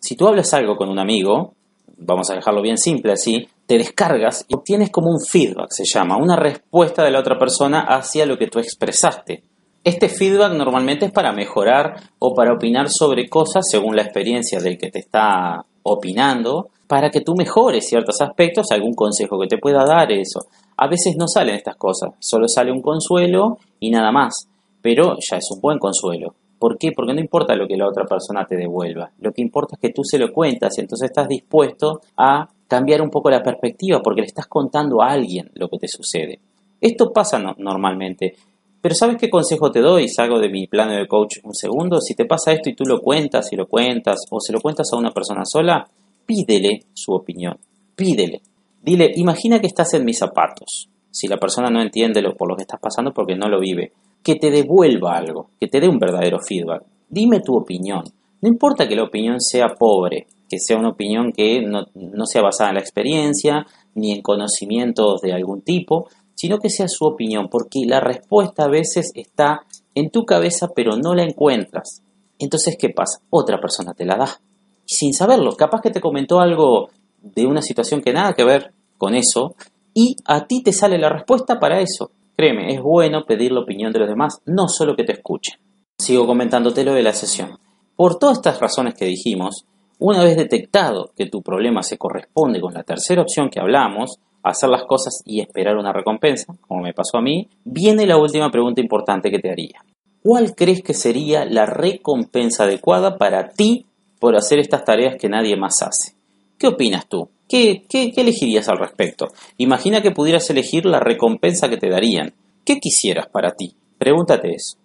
Si 0.00 0.16
tú 0.16 0.26
hablas 0.26 0.52
algo 0.54 0.76
con 0.76 0.88
un 0.88 0.98
amigo, 0.98 1.54
vamos 1.98 2.30
a 2.30 2.34
dejarlo 2.34 2.62
bien 2.62 2.78
simple 2.78 3.12
así, 3.12 3.48
te 3.66 3.78
descargas 3.78 4.44
y 4.48 4.54
obtienes 4.54 4.90
como 4.90 5.10
un 5.10 5.20
feedback, 5.20 5.68
se 5.70 5.84
llama, 5.84 6.16
una 6.16 6.36
respuesta 6.36 7.04
de 7.04 7.10
la 7.10 7.20
otra 7.20 7.38
persona 7.38 7.80
hacia 7.80 8.26
lo 8.26 8.38
que 8.38 8.48
tú 8.48 8.58
expresaste. 8.58 9.44
Este 9.84 10.08
feedback 10.08 10.52
normalmente 10.52 11.06
es 11.06 11.12
para 11.12 11.32
mejorar 11.32 11.94
o 12.18 12.34
para 12.34 12.52
opinar 12.52 12.88
sobre 12.88 13.28
cosas 13.28 13.64
según 13.70 13.94
la 13.94 14.02
experiencia 14.02 14.58
del 14.60 14.78
que 14.78 14.90
te 14.90 14.98
está 14.98 15.64
opinando, 15.82 16.70
para 16.88 17.10
que 17.10 17.20
tú 17.20 17.34
mejores 17.36 17.86
ciertos 17.86 18.20
aspectos, 18.20 18.72
algún 18.72 18.94
consejo 18.94 19.38
que 19.38 19.46
te 19.46 19.58
pueda 19.58 19.84
dar, 19.84 20.10
eso. 20.10 20.40
A 20.76 20.88
veces 20.88 21.16
no 21.16 21.28
salen 21.28 21.56
estas 21.56 21.76
cosas, 21.76 22.14
solo 22.18 22.48
sale 22.48 22.72
un 22.72 22.80
consuelo 22.80 23.58
y 23.78 23.90
nada 23.90 24.10
más, 24.10 24.48
pero 24.80 25.16
ya 25.20 25.36
es 25.36 25.48
un 25.52 25.60
buen 25.60 25.78
consuelo. 25.78 26.34
¿Por 26.58 26.78
qué? 26.78 26.90
Porque 26.92 27.14
no 27.14 27.20
importa 27.20 27.54
lo 27.54 27.68
que 27.68 27.76
la 27.76 27.86
otra 27.86 28.04
persona 28.04 28.44
te 28.46 28.56
devuelva, 28.56 29.12
lo 29.20 29.32
que 29.32 29.42
importa 29.42 29.76
es 29.76 29.80
que 29.80 29.92
tú 29.92 30.02
se 30.02 30.18
lo 30.18 30.32
cuentas 30.32 30.76
y 30.76 30.80
entonces 30.80 31.10
estás 31.10 31.28
dispuesto 31.28 32.00
a 32.16 32.48
cambiar 32.66 33.02
un 33.02 33.10
poco 33.10 33.30
la 33.30 33.42
perspectiva 33.42 34.00
porque 34.02 34.22
le 34.22 34.26
estás 34.26 34.46
contando 34.46 35.02
a 35.02 35.10
alguien 35.10 35.50
lo 35.54 35.68
que 35.68 35.78
te 35.78 35.88
sucede. 35.88 36.40
Esto 36.80 37.12
pasa 37.12 37.38
normalmente. 37.58 38.34
Pero 38.80 38.94
¿sabes 38.94 39.16
qué 39.16 39.28
consejo 39.28 39.70
te 39.70 39.80
doy? 39.80 40.08
Salgo 40.08 40.38
de 40.38 40.48
mi 40.48 40.68
plano 40.68 40.92
de 40.92 41.08
coach 41.08 41.38
un 41.42 41.54
segundo. 41.54 42.00
Si 42.00 42.14
te 42.14 42.24
pasa 42.24 42.52
esto 42.52 42.70
y 42.70 42.74
tú 42.74 42.84
lo 42.84 43.00
cuentas 43.00 43.52
y 43.52 43.56
lo 43.56 43.66
cuentas 43.66 44.20
o 44.30 44.40
se 44.40 44.52
lo 44.52 44.60
cuentas 44.60 44.88
a 44.92 44.96
una 44.96 45.10
persona 45.10 45.42
sola, 45.44 45.88
pídele 46.28 46.84
su 46.92 47.12
opinión. 47.14 47.58
Pídele. 47.96 48.42
Dile, 48.82 49.10
imagina 49.16 49.60
que 49.60 49.66
estás 49.66 49.94
en 49.94 50.04
mis 50.04 50.18
zapatos. 50.18 50.90
Si 51.10 51.26
la 51.26 51.38
persona 51.38 51.70
no 51.70 51.80
entiende 51.80 52.20
lo, 52.20 52.36
por 52.36 52.50
lo 52.50 52.54
que 52.54 52.64
estás 52.64 52.78
pasando 52.78 53.14
porque 53.14 53.34
no 53.34 53.48
lo 53.48 53.58
vive, 53.58 53.92
que 54.22 54.34
te 54.34 54.50
devuelva 54.50 55.16
algo, 55.16 55.48
que 55.58 55.68
te 55.68 55.80
dé 55.80 55.88
un 55.88 55.98
verdadero 55.98 56.38
feedback. 56.38 56.82
Dime 57.08 57.40
tu 57.40 57.56
opinión. 57.56 58.04
No 58.42 58.48
importa 58.48 58.86
que 58.86 58.94
la 58.94 59.04
opinión 59.04 59.40
sea 59.40 59.68
pobre, 59.78 60.26
que 60.50 60.58
sea 60.58 60.76
una 60.76 60.90
opinión 60.90 61.32
que 61.32 61.62
no, 61.62 61.86
no 61.94 62.26
sea 62.26 62.42
basada 62.42 62.70
en 62.70 62.74
la 62.74 62.82
experiencia 62.82 63.66
ni 63.94 64.12
en 64.12 64.20
conocimientos 64.20 65.22
de 65.22 65.32
algún 65.32 65.62
tipo, 65.62 66.08
sino 66.34 66.58
que 66.58 66.68
sea 66.68 66.88
su 66.88 67.06
opinión, 67.06 67.48
porque 67.50 67.80
la 67.86 68.00
respuesta 68.00 68.64
a 68.64 68.68
veces 68.68 69.12
está 69.14 69.62
en 69.94 70.10
tu 70.10 70.26
cabeza 70.26 70.68
pero 70.76 70.98
no 70.98 71.14
la 71.14 71.22
encuentras. 71.22 72.02
Entonces, 72.38 72.76
¿qué 72.78 72.90
pasa? 72.90 73.20
Otra 73.30 73.58
persona 73.58 73.94
te 73.94 74.04
la 74.04 74.16
da. 74.16 74.40
Sin 74.90 75.12
saberlo, 75.12 75.52
capaz 75.52 75.82
que 75.82 75.90
te 75.90 76.00
comentó 76.00 76.40
algo 76.40 76.88
de 77.20 77.44
una 77.44 77.60
situación 77.60 78.00
que 78.00 78.14
nada 78.14 78.32
que 78.32 78.42
ver 78.42 78.72
con 78.96 79.14
eso 79.14 79.54
y 79.92 80.16
a 80.24 80.46
ti 80.46 80.62
te 80.62 80.72
sale 80.72 80.96
la 80.96 81.10
respuesta 81.10 81.60
para 81.60 81.80
eso. 81.80 82.10
Créeme, 82.34 82.72
es 82.72 82.80
bueno 82.80 83.26
pedir 83.26 83.52
la 83.52 83.60
opinión 83.60 83.92
de 83.92 83.98
los 83.98 84.08
demás, 84.08 84.40
no 84.46 84.66
solo 84.66 84.96
que 84.96 85.04
te 85.04 85.12
escuchen. 85.12 85.60
Sigo 85.98 86.26
comentándote 86.26 86.84
lo 86.84 86.94
de 86.94 87.02
la 87.02 87.12
sesión. 87.12 87.58
Por 87.96 88.18
todas 88.18 88.38
estas 88.38 88.60
razones 88.60 88.94
que 88.94 89.04
dijimos, 89.04 89.66
una 89.98 90.24
vez 90.24 90.38
detectado 90.38 91.10
que 91.14 91.26
tu 91.26 91.42
problema 91.42 91.82
se 91.82 91.98
corresponde 91.98 92.58
con 92.58 92.72
la 92.72 92.82
tercera 92.82 93.20
opción 93.20 93.50
que 93.50 93.60
hablamos, 93.60 94.18
hacer 94.42 94.70
las 94.70 94.84
cosas 94.84 95.22
y 95.26 95.40
esperar 95.42 95.76
una 95.76 95.92
recompensa, 95.92 96.54
como 96.66 96.80
me 96.80 96.94
pasó 96.94 97.18
a 97.18 97.22
mí, 97.22 97.50
viene 97.62 98.06
la 98.06 98.16
última 98.16 98.50
pregunta 98.50 98.80
importante 98.80 99.30
que 99.30 99.38
te 99.38 99.50
haría. 99.50 99.84
¿Cuál 100.22 100.54
crees 100.54 100.82
que 100.82 100.94
sería 100.94 101.44
la 101.44 101.66
recompensa 101.66 102.64
adecuada 102.64 103.18
para 103.18 103.50
ti 103.50 103.84
por 104.18 104.36
hacer 104.36 104.58
estas 104.58 104.84
tareas 104.84 105.16
que 105.16 105.28
nadie 105.28 105.56
más 105.56 105.82
hace? 105.82 106.14
¿Qué 106.58 106.66
opinas 106.66 107.08
tú? 107.08 107.28
¿Qué, 107.48 107.84
qué, 107.88 108.12
elegirías 108.16 108.68
al 108.68 108.78
respecto? 108.78 109.28
Imagina 109.56 110.02
que 110.02 110.10
pudieras 110.10 110.50
elegir 110.50 110.84
la 110.84 111.00
recompensa 111.00 111.68
que 111.68 111.76
te 111.76 111.88
darían. 111.88 112.34
¿Qué 112.64 112.78
quisieras 112.78 113.28
para 113.28 113.52
ti? 113.52 113.74
Pregúntate 113.96 114.54
eso. 114.54 114.76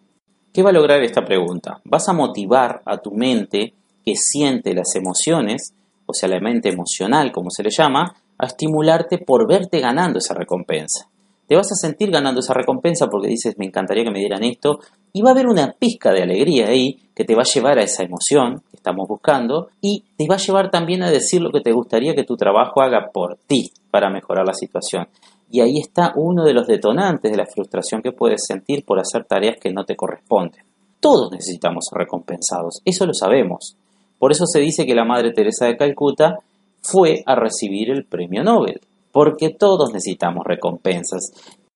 ¿Qué 0.54 0.62
va 0.62 0.70
a 0.70 0.74
lograr 0.74 1.04
esta 1.04 1.26
pregunta? 1.26 1.82
Vas 1.84 2.08
a 2.08 2.14
motivar 2.14 2.82
a 2.86 2.98
tu 3.00 3.12
mente 3.12 3.74
que 4.06 4.16
siente 4.16 4.74
las 4.74 4.96
emociones, 4.96 5.74
o 6.06 6.14
sea, 6.14 6.30
la 6.30 6.40
mente 6.40 6.70
emocional, 6.70 7.32
como 7.32 7.50
se 7.50 7.64
le 7.64 7.70
llama, 7.70 8.16
a 8.38 8.46
estimularte 8.46 9.18
por 9.18 9.48
verte 9.48 9.80
ganando 9.80 10.20
esa 10.20 10.34
recompensa. 10.34 11.10
Te 11.48 11.56
vas 11.56 11.72
a 11.72 11.76
sentir 11.76 12.10
ganando 12.12 12.40
esa 12.40 12.54
recompensa 12.54 13.08
porque 13.08 13.28
dices, 13.28 13.56
me 13.58 13.66
encantaría 13.66 14.04
que 14.04 14.12
me 14.12 14.20
dieran 14.20 14.44
esto, 14.44 14.80
y 15.12 15.22
va 15.22 15.30
a 15.30 15.34
haber 15.34 15.48
una 15.48 15.74
pizca 15.78 16.12
de 16.12 16.24
alegría 16.24 16.68
ahí 16.68 17.00
que 17.14 17.24
te 17.24 17.36
va 17.36 17.42
a 17.42 17.54
llevar 17.54 17.78
a 17.78 17.84
esa 17.84 18.04
emoción 18.04 18.64
que 18.72 18.78
estamos 18.78 19.08
buscando 19.08 19.70
y 19.80 20.04
te 20.18 20.28
va 20.28 20.36
a 20.36 20.40
llevar 20.40 20.72
también 20.72 21.04
a 21.04 21.12
decir 21.12 21.42
lo 21.42 21.52
que 21.52 21.62
te 21.62 21.72
gustaría 21.72 22.16
que 22.16 22.24
tu 22.24 22.36
trabajo 22.36 22.82
haga 22.82 23.10
por 23.14 23.38
ti 23.46 23.72
para 23.92 24.10
mejorar 24.10 24.46
la 24.48 24.54
situación. 24.54 25.08
Y 25.52 25.62
ahí 25.62 25.78
está 25.78 26.14
uno 26.16 26.44
de 26.44 26.54
los 26.54 26.66
detonantes 26.66 27.32
de 27.32 27.38
la 27.38 27.46
frustración 27.46 28.02
que 28.02 28.12
puedes 28.12 28.44
sentir 28.48 28.84
por 28.84 29.00
hacer 29.00 29.26
tareas 29.26 29.58
que 29.62 29.72
no 29.72 29.86
te 29.86 29.96
corresponden. 29.96 30.64
Todos 31.00 31.32
necesitamos 31.32 31.86
ser 31.88 32.00
recompensados, 32.00 32.82
eso 32.84 33.06
lo 33.06 33.14
sabemos. 33.14 33.76
Por 34.18 34.32
eso 34.32 34.46
se 34.48 34.60
dice 34.60 34.86
que 34.88 34.96
la 34.96 35.06
Madre 35.06 35.32
Teresa 35.32 35.68
de 35.68 35.78
Calcuta 35.78 36.40
fue 36.82 37.22
a 37.26 37.36
recibir 37.36 37.92
el 37.92 38.06
premio 38.06 38.44
Nobel, 38.44 38.82
porque 39.14 39.52
todos 39.52 39.94
necesitamos 39.94 40.44
recompensas, 40.44 41.32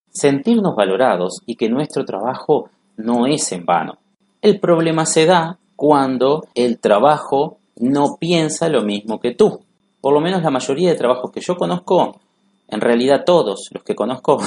sentirnos 0.10 0.76
valorados 0.76 1.42
y 1.46 1.56
que 1.56 1.70
nuestro 1.70 2.04
trabajo 2.04 2.70
no 2.98 3.28
es 3.28 3.52
en 3.52 3.64
vano. 3.64 4.00
El 4.42 4.60
problema 4.60 5.06
se 5.06 5.28
da 5.28 5.60
cuando 5.76 6.48
el 6.56 6.80
trabajo 6.80 7.60
no 7.78 8.18
piensa 8.20 8.70
lo 8.70 8.82
mismo 8.82 9.20
que 9.20 9.36
tú. 9.36 9.62
Por 10.02 10.14
lo 10.14 10.20
menos 10.20 10.42
la 10.42 10.50
mayoría 10.50 10.90
de 10.90 10.98
trabajos 10.98 11.32
que 11.32 11.42
yo 11.42 11.56
conozco, 11.56 12.20
en 12.68 12.82
realidad 12.82 13.24
todos 13.24 13.70
los 13.72 13.84
que 13.84 13.94
conozco, 13.96 14.40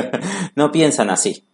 no 0.56 0.72
piensan 0.72 1.10
así. 1.10 1.44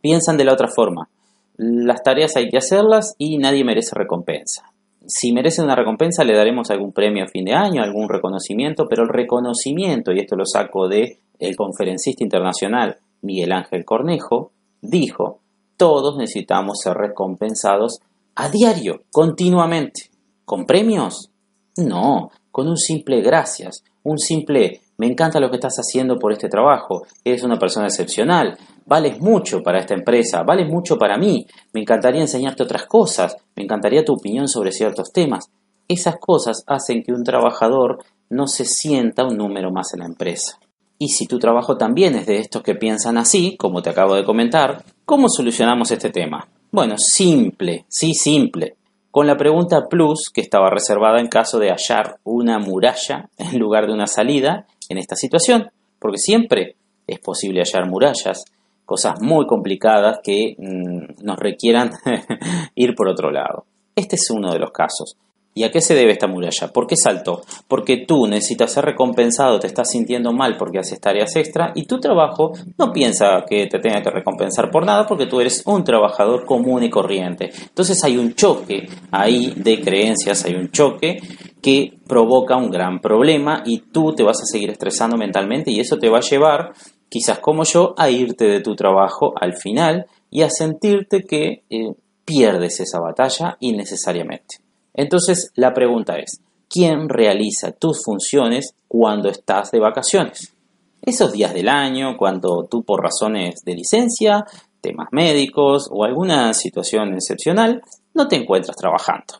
Piensan 0.00 0.36
de 0.36 0.44
la 0.44 0.52
otra 0.52 0.68
forma. 0.68 1.08
Las 1.56 2.02
tareas 2.02 2.34
hay 2.34 2.50
que 2.50 2.58
hacerlas 2.58 3.14
y 3.18 3.38
nadie 3.38 3.62
merece 3.62 3.94
recompensa. 3.94 4.73
Si 5.06 5.32
merece 5.32 5.62
una 5.62 5.76
recompensa 5.76 6.24
le 6.24 6.36
daremos 6.36 6.70
algún 6.70 6.92
premio 6.92 7.24
a 7.24 7.28
fin 7.28 7.44
de 7.44 7.54
año, 7.54 7.82
algún 7.82 8.08
reconocimiento, 8.08 8.86
pero 8.88 9.02
el 9.02 9.10
reconocimiento, 9.10 10.12
y 10.12 10.20
esto 10.20 10.36
lo 10.36 10.46
saco 10.46 10.88
de 10.88 11.18
el 11.38 11.56
conferencista 11.56 12.24
internacional 12.24 12.98
Miguel 13.22 13.52
Ángel 13.52 13.84
Cornejo, 13.84 14.52
dijo 14.80 15.40
todos 15.76 16.16
necesitamos 16.16 16.78
ser 16.82 16.94
recompensados 16.94 18.00
a 18.36 18.48
diario, 18.48 19.02
continuamente. 19.10 20.10
¿Con 20.44 20.66
premios? 20.66 21.30
No, 21.76 22.30
con 22.50 22.68
un 22.68 22.76
simple 22.76 23.20
gracias, 23.22 23.82
un 24.02 24.18
simple 24.18 24.80
me 24.96 25.06
encanta 25.06 25.40
lo 25.40 25.50
que 25.50 25.56
estás 25.56 25.76
haciendo 25.76 26.18
por 26.18 26.32
este 26.32 26.48
trabajo, 26.48 27.04
eres 27.24 27.42
una 27.42 27.58
persona 27.58 27.86
excepcional, 27.86 28.56
vales 28.86 29.20
mucho 29.20 29.62
para 29.62 29.80
esta 29.80 29.94
empresa, 29.94 30.42
vales 30.42 30.68
mucho 30.68 30.98
para 30.98 31.16
mí, 31.16 31.46
me 31.72 31.80
encantaría 31.80 32.20
enseñarte 32.20 32.62
otras 32.62 32.86
cosas, 32.86 33.36
me 33.56 33.64
encantaría 33.64 34.04
tu 34.04 34.14
opinión 34.14 34.48
sobre 34.48 34.72
ciertos 34.72 35.12
temas. 35.12 35.50
Esas 35.88 36.16
cosas 36.18 36.64
hacen 36.66 37.02
que 37.02 37.12
un 37.12 37.24
trabajador 37.24 38.04
no 38.30 38.46
se 38.46 38.64
sienta 38.64 39.24
un 39.24 39.36
número 39.36 39.70
más 39.70 39.92
en 39.94 40.00
la 40.00 40.06
empresa. 40.06 40.58
Y 40.98 41.08
si 41.08 41.26
tu 41.26 41.38
trabajo 41.38 41.76
también 41.76 42.14
es 42.14 42.26
de 42.26 42.38
estos 42.38 42.62
que 42.62 42.74
piensan 42.74 43.18
así, 43.18 43.56
como 43.58 43.82
te 43.82 43.90
acabo 43.90 44.14
de 44.14 44.24
comentar, 44.24 44.84
¿cómo 45.04 45.28
solucionamos 45.28 45.90
este 45.90 46.10
tema? 46.10 46.48
Bueno, 46.70 46.94
simple, 46.98 47.84
sí, 47.88 48.14
simple. 48.14 48.76
Con 49.10 49.26
la 49.26 49.36
pregunta 49.36 49.86
plus 49.88 50.30
que 50.32 50.40
estaba 50.40 50.70
reservada 50.70 51.20
en 51.20 51.28
caso 51.28 51.58
de 51.58 51.70
hallar 51.70 52.18
una 52.24 52.58
muralla 52.58 53.28
en 53.38 53.58
lugar 53.58 53.86
de 53.86 53.92
una 53.92 54.06
salida 54.06 54.66
en 54.88 54.98
esta 54.98 55.14
situación, 55.14 55.70
porque 55.98 56.18
siempre 56.18 56.76
es 57.06 57.18
posible 57.20 57.62
hallar 57.62 57.88
murallas, 57.88 58.44
cosas 58.84 59.20
muy 59.20 59.46
complicadas 59.46 60.20
que 60.22 60.54
mm, 60.58 61.24
nos 61.24 61.38
requieran 61.38 61.92
ir 62.74 62.94
por 62.94 63.08
otro 63.08 63.30
lado. 63.30 63.64
Este 63.96 64.16
es 64.16 64.30
uno 64.30 64.52
de 64.52 64.58
los 64.58 64.70
casos. 64.70 65.16
¿Y 65.56 65.62
a 65.62 65.70
qué 65.70 65.80
se 65.80 65.94
debe 65.94 66.10
esta 66.10 66.26
muralla? 66.26 66.72
¿Por 66.72 66.88
qué 66.88 66.96
saltó? 66.96 67.42
Porque 67.68 67.98
tú 67.98 68.26
necesitas 68.26 68.72
ser 68.72 68.84
recompensado, 68.84 69.60
te 69.60 69.68
estás 69.68 69.88
sintiendo 69.88 70.32
mal 70.32 70.56
porque 70.56 70.80
haces 70.80 71.00
tareas 71.00 71.36
extra 71.36 71.70
y 71.76 71.84
tu 71.84 72.00
trabajo 72.00 72.52
no 72.76 72.92
piensa 72.92 73.44
que 73.48 73.68
te 73.68 73.78
tenga 73.78 74.02
que 74.02 74.10
recompensar 74.10 74.68
por 74.72 74.84
nada 74.84 75.06
porque 75.06 75.26
tú 75.26 75.40
eres 75.40 75.62
un 75.64 75.84
trabajador 75.84 76.44
común 76.44 76.82
y 76.82 76.90
corriente. 76.90 77.52
Entonces 77.68 78.02
hay 78.02 78.18
un 78.18 78.34
choque 78.34 78.88
ahí 79.12 79.54
de 79.56 79.80
creencias, 79.80 80.44
hay 80.44 80.56
un 80.56 80.72
choque 80.72 81.20
que 81.62 81.92
provoca 82.08 82.56
un 82.56 82.70
gran 82.70 82.98
problema 82.98 83.62
y 83.64 83.78
tú 83.78 84.12
te 84.12 84.24
vas 84.24 84.42
a 84.42 84.46
seguir 84.46 84.70
estresando 84.70 85.16
mentalmente 85.16 85.70
y 85.70 85.78
eso 85.78 85.98
te 85.98 86.08
va 86.08 86.18
a 86.18 86.28
llevar, 86.28 86.72
quizás 87.08 87.38
como 87.38 87.64
yo, 87.64 87.94
a 87.96 88.10
irte 88.10 88.46
de 88.46 88.60
tu 88.60 88.74
trabajo 88.74 89.32
al 89.40 89.56
final 89.56 90.06
y 90.30 90.42
a 90.42 90.50
sentirte 90.50 91.22
que 91.22 91.62
eh, 91.70 91.94
pierdes 92.24 92.80
esa 92.80 93.00
batalla 93.00 93.56
innecesariamente. 93.60 94.56
Entonces 94.92 95.50
la 95.54 95.72
pregunta 95.72 96.16
es, 96.16 96.40
¿quién 96.68 97.08
realiza 97.08 97.72
tus 97.72 98.02
funciones 98.04 98.74
cuando 98.88 99.28
estás 99.28 99.70
de 99.70 99.80
vacaciones? 99.80 100.54
Esos 101.02 101.32
días 101.32 101.52
del 101.52 101.68
año, 101.68 102.16
cuando 102.16 102.66
tú 102.70 102.82
por 102.82 103.02
razones 103.02 103.62
de 103.64 103.74
licencia, 103.74 104.44
temas 104.80 105.08
médicos 105.12 105.88
o 105.90 106.04
alguna 106.04 106.54
situación 106.54 107.14
excepcional, 107.14 107.82
no 108.14 108.28
te 108.28 108.36
encuentras 108.36 108.76
trabajando. 108.76 109.34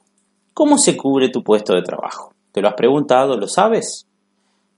¿Cómo 0.53 0.79
se 0.79 0.97
cubre 0.97 1.31
tu 1.31 1.43
puesto 1.43 1.75
de 1.75 1.83
trabajo? 1.83 2.35
¿Te 2.53 2.61
lo 2.61 2.69
has 2.69 2.75
preguntado? 2.75 3.37
¿Lo 3.37 3.49
sabes? 3.49 4.07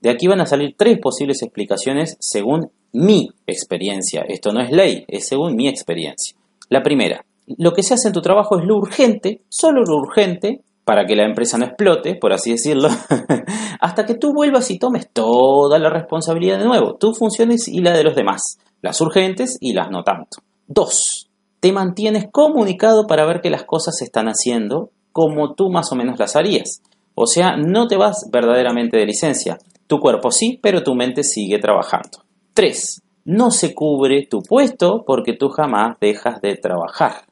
De 0.01 0.09
aquí 0.09 0.27
van 0.27 0.41
a 0.41 0.45
salir 0.45 0.75
tres 0.77 0.99
posibles 0.99 1.41
explicaciones 1.41 2.17
según 2.19 2.71
mi 2.93 3.29
experiencia. 3.45 4.21
Esto 4.27 4.51
no 4.51 4.61
es 4.61 4.71
ley, 4.71 5.05
es 5.07 5.27
según 5.27 5.55
mi 5.55 5.67
experiencia. 5.67 6.37
La 6.69 6.83
primera, 6.83 7.25
lo 7.57 7.71
que 7.73 7.83
se 7.83 7.93
hace 7.93 8.09
en 8.09 8.13
tu 8.13 8.21
trabajo 8.21 8.59
es 8.59 8.65
lo 8.65 8.75
urgente, 8.75 9.41
solo 9.49 9.83
lo 9.83 9.97
urgente, 9.97 10.61
para 10.87 11.05
que 11.05 11.17
la 11.17 11.25
empresa 11.25 11.57
no 11.57 11.65
explote, 11.65 12.15
por 12.15 12.31
así 12.31 12.51
decirlo, 12.51 12.87
hasta 13.81 14.05
que 14.05 14.15
tú 14.15 14.33
vuelvas 14.33 14.71
y 14.71 14.79
tomes 14.79 15.09
toda 15.11 15.79
la 15.79 15.89
responsabilidad 15.89 16.59
de 16.59 16.65
nuevo, 16.65 16.95
tus 16.95 17.17
funciones 17.17 17.67
y 17.67 17.81
la 17.81 17.91
de 17.91 18.03
los 18.03 18.15
demás, 18.15 18.57
las 18.81 19.01
urgentes 19.01 19.57
y 19.59 19.73
las 19.73 19.91
no 19.91 20.03
tanto. 20.03 20.37
Dos, 20.65 21.27
te 21.59 21.73
mantienes 21.73 22.27
comunicado 22.31 23.05
para 23.05 23.25
ver 23.25 23.41
que 23.41 23.49
las 23.49 23.65
cosas 23.65 23.97
se 23.97 24.05
están 24.05 24.27
haciendo 24.27 24.91
como 25.11 25.55
tú 25.55 25.69
más 25.69 25.91
o 25.91 25.95
menos 25.95 26.19
las 26.19 26.35
harías. 26.35 26.81
O 27.15 27.25
sea, 27.25 27.57
no 27.57 27.87
te 27.87 27.97
vas 27.97 28.29
verdaderamente 28.31 28.97
de 28.97 29.07
licencia. 29.07 29.57
Tu 29.87 29.99
cuerpo 29.99 30.31
sí, 30.31 30.59
pero 30.61 30.83
tu 30.83 30.93
mente 30.95 31.23
sigue 31.23 31.59
trabajando. 31.59 32.23
3. 32.53 33.01
No 33.25 33.51
se 33.51 33.73
cubre 33.73 34.27
tu 34.29 34.41
puesto 34.41 35.03
porque 35.05 35.33
tú 35.33 35.49
jamás 35.49 35.97
dejas 35.99 36.41
de 36.41 36.55
trabajar. 36.55 37.25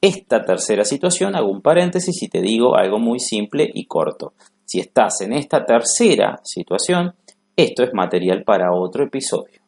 Esta 0.00 0.44
tercera 0.44 0.84
situación, 0.84 1.36
hago 1.36 1.50
un 1.50 1.60
paréntesis 1.60 2.22
y 2.22 2.28
te 2.28 2.40
digo 2.40 2.76
algo 2.76 2.98
muy 2.98 3.18
simple 3.18 3.68
y 3.72 3.84
corto. 3.84 4.32
Si 4.64 4.80
estás 4.80 5.20
en 5.20 5.32
esta 5.32 5.64
tercera 5.64 6.40
situación, 6.44 7.14
esto 7.56 7.82
es 7.82 7.92
material 7.92 8.44
para 8.44 8.72
otro 8.72 9.04
episodio. 9.04 9.60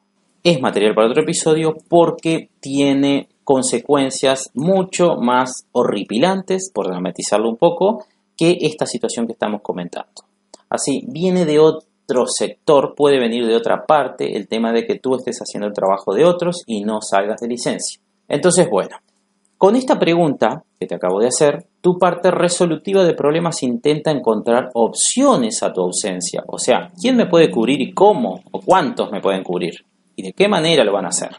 Es 0.42 0.60
material 0.60 0.94
para 0.94 1.08
otro 1.08 1.22
episodio 1.22 1.74
porque 1.88 2.48
tiene 2.60 3.28
consecuencias 3.44 4.50
mucho 4.54 5.16
más 5.16 5.66
horripilantes, 5.72 6.70
por 6.72 6.86
dramatizarlo 6.86 7.48
un 7.48 7.56
poco, 7.56 8.04
que 8.36 8.58
esta 8.60 8.86
situación 8.86 9.26
que 9.26 9.32
estamos 9.32 9.60
comentando. 9.60 10.22
Así, 10.68 11.04
viene 11.08 11.44
de 11.44 11.58
otro 11.58 11.89
sector, 12.26 12.94
puede 12.96 13.18
venir 13.18 13.46
de 13.46 13.56
otra 13.56 13.86
parte 13.86 14.36
el 14.36 14.48
tema 14.48 14.72
de 14.72 14.86
que 14.86 14.98
tú 14.98 15.14
estés 15.14 15.38
haciendo 15.38 15.66
el 15.66 15.74
trabajo 15.74 16.14
de 16.14 16.24
otros 16.24 16.62
y 16.66 16.82
no 16.82 17.00
salgas 17.00 17.40
de 17.40 17.48
licencia. 17.48 18.00
Entonces, 18.28 18.68
bueno, 18.70 18.96
con 19.60 19.76
esta 19.76 19.98
pregunta 19.98 20.64
que 20.78 20.86
te 20.86 20.94
acabo 20.94 21.20
de 21.20 21.26
hacer, 21.26 21.66
tu 21.82 21.98
parte 21.98 22.30
resolutiva 22.30 23.04
de 23.04 23.12
problemas 23.12 23.62
intenta 23.62 24.10
encontrar 24.10 24.70
opciones 24.72 25.62
a 25.62 25.70
tu 25.70 25.82
ausencia. 25.82 26.42
O 26.46 26.58
sea, 26.58 26.90
¿quién 26.98 27.16
me 27.16 27.26
puede 27.26 27.50
cubrir 27.50 27.80
y 27.82 27.92
cómo? 27.92 28.40
¿O 28.52 28.60
cuántos 28.60 29.12
me 29.12 29.20
pueden 29.20 29.42
cubrir? 29.42 29.84
¿Y 30.16 30.22
de 30.22 30.32
qué 30.32 30.48
manera 30.48 30.82
lo 30.82 30.94
van 30.94 31.04
a 31.04 31.08
hacer? 31.08 31.36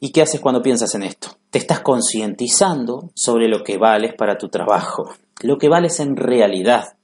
¿Y 0.00 0.10
qué 0.10 0.22
haces 0.22 0.40
cuando 0.40 0.62
piensas 0.62 0.94
en 0.96 1.04
esto? 1.04 1.28
Te 1.50 1.58
estás 1.58 1.78
concientizando 1.78 3.10
sobre 3.14 3.48
lo 3.48 3.62
que 3.62 3.78
vales 3.78 4.14
para 4.14 4.36
tu 4.36 4.48
trabajo, 4.48 5.10
lo 5.42 5.56
que 5.56 5.68
vales 5.68 6.00
en 6.00 6.16
realidad. 6.16 6.96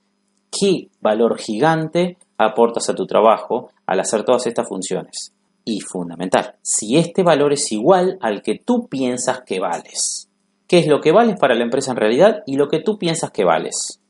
¿Qué 0.50 0.88
valor 1.00 1.38
gigante 1.38 2.16
aportas 2.38 2.88
a 2.88 2.94
tu 2.94 3.06
trabajo 3.06 3.70
al 3.86 4.00
hacer 4.00 4.24
todas 4.24 4.46
estas 4.46 4.68
funciones? 4.68 5.32
Y 5.64 5.80
fundamental, 5.80 6.54
si 6.62 6.96
este 6.96 7.22
valor 7.22 7.52
es 7.52 7.72
igual 7.72 8.18
al 8.20 8.42
que 8.42 8.58
tú 8.58 8.86
piensas 8.88 9.42
que 9.44 9.58
vales 9.58 10.26
qué 10.66 10.78
es 10.78 10.86
lo 10.86 11.00
que 11.00 11.12
vales 11.12 11.36
para 11.38 11.54
la 11.54 11.64
empresa 11.64 11.92
en 11.92 11.96
realidad 11.96 12.42
y 12.46 12.56
lo 12.56 12.68
que 12.68 12.80
tú 12.80 12.98
piensas 12.98 13.30
que 13.30 13.44
vales. 13.44 14.00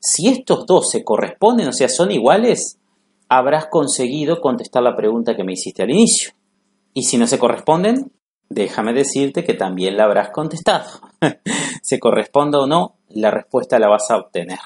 Si 0.00 0.28
estos 0.28 0.66
dos 0.66 0.90
se 0.90 1.04
corresponden, 1.04 1.68
o 1.68 1.72
sea, 1.72 1.88
son 1.88 2.10
iguales, 2.10 2.78
habrás 3.28 3.66
conseguido 3.66 4.40
contestar 4.40 4.82
la 4.82 4.96
pregunta 4.96 5.36
que 5.36 5.44
me 5.44 5.52
hiciste 5.52 5.82
al 5.82 5.90
inicio. 5.90 6.32
Y 6.94 7.04
si 7.04 7.18
no 7.18 7.26
se 7.26 7.38
corresponden, 7.38 8.10
déjame 8.48 8.92
decirte 8.92 9.44
que 9.44 9.54
también 9.54 9.96
la 9.96 10.04
habrás 10.04 10.30
contestado. 10.30 10.88
se 11.82 12.00
corresponda 12.00 12.58
o 12.60 12.66
no, 12.66 12.96
la 13.08 13.30
respuesta 13.30 13.78
la 13.78 13.88
vas 13.88 14.10
a 14.10 14.16
obtener. 14.16 14.58